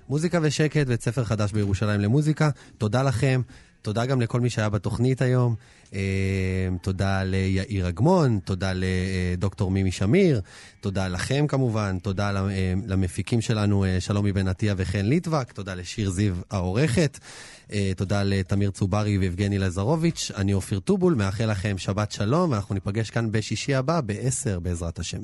מוזיקה 0.09 0.38
ושקט, 0.42 0.86
בית 0.86 1.03
ספר 1.03 1.24
חדש 1.24 1.53
בירושלים 1.53 2.01
למוזיקה. 2.01 2.51
תודה 2.78 3.03
לכם. 3.03 3.40
תודה 3.85 4.07
גם 4.07 4.20
לכל 4.20 4.41
מי 4.41 4.51
שהיה 4.51 4.68
בתוכנית 4.68 5.22
היום. 5.22 5.55
אה, 5.95 6.68
תודה 6.82 7.22
ליאיר 7.24 7.89
אגמון, 7.89 8.39
תודה 8.45 8.72
לדוקטור 8.74 9.70
מימי 9.70 9.93
שמיר, 9.93 10.41
תודה 10.80 11.09
לכם 11.09 11.47
כמובן, 11.49 11.99
תודה 11.99 12.30
אה, 12.30 12.74
למפיקים 12.87 13.41
שלנו, 13.41 13.85
אה, 13.85 14.01
שלומי 14.01 14.32
בן 14.32 14.49
עטיה 14.49 14.74
וחן 14.76 15.05
ליטבק, 15.05 15.53
תודה 15.53 15.74
לשיר 15.74 16.11
זיו 16.11 16.35
העורכת, 16.51 17.18
אה, 17.72 17.93
תודה 17.97 18.22
לתמיר 18.22 18.70
צוברי 18.70 19.18
ויבגני 19.18 19.59
לזרוביץ', 19.59 20.30
אני 20.37 20.55
אופיר 20.55 20.80
טובול, 20.80 21.14
מאחל 21.14 21.51
לכם 21.51 21.78
שבת 21.78 22.12
שלום, 22.12 22.51
ואנחנו 22.51 22.74
ניפגש 22.74 23.11
כאן 23.11 23.32
בשישי 23.32 23.74
הבא 23.74 24.01
ב-10 24.07 24.61
בעזרת 24.62 24.99
השם. 24.99 25.20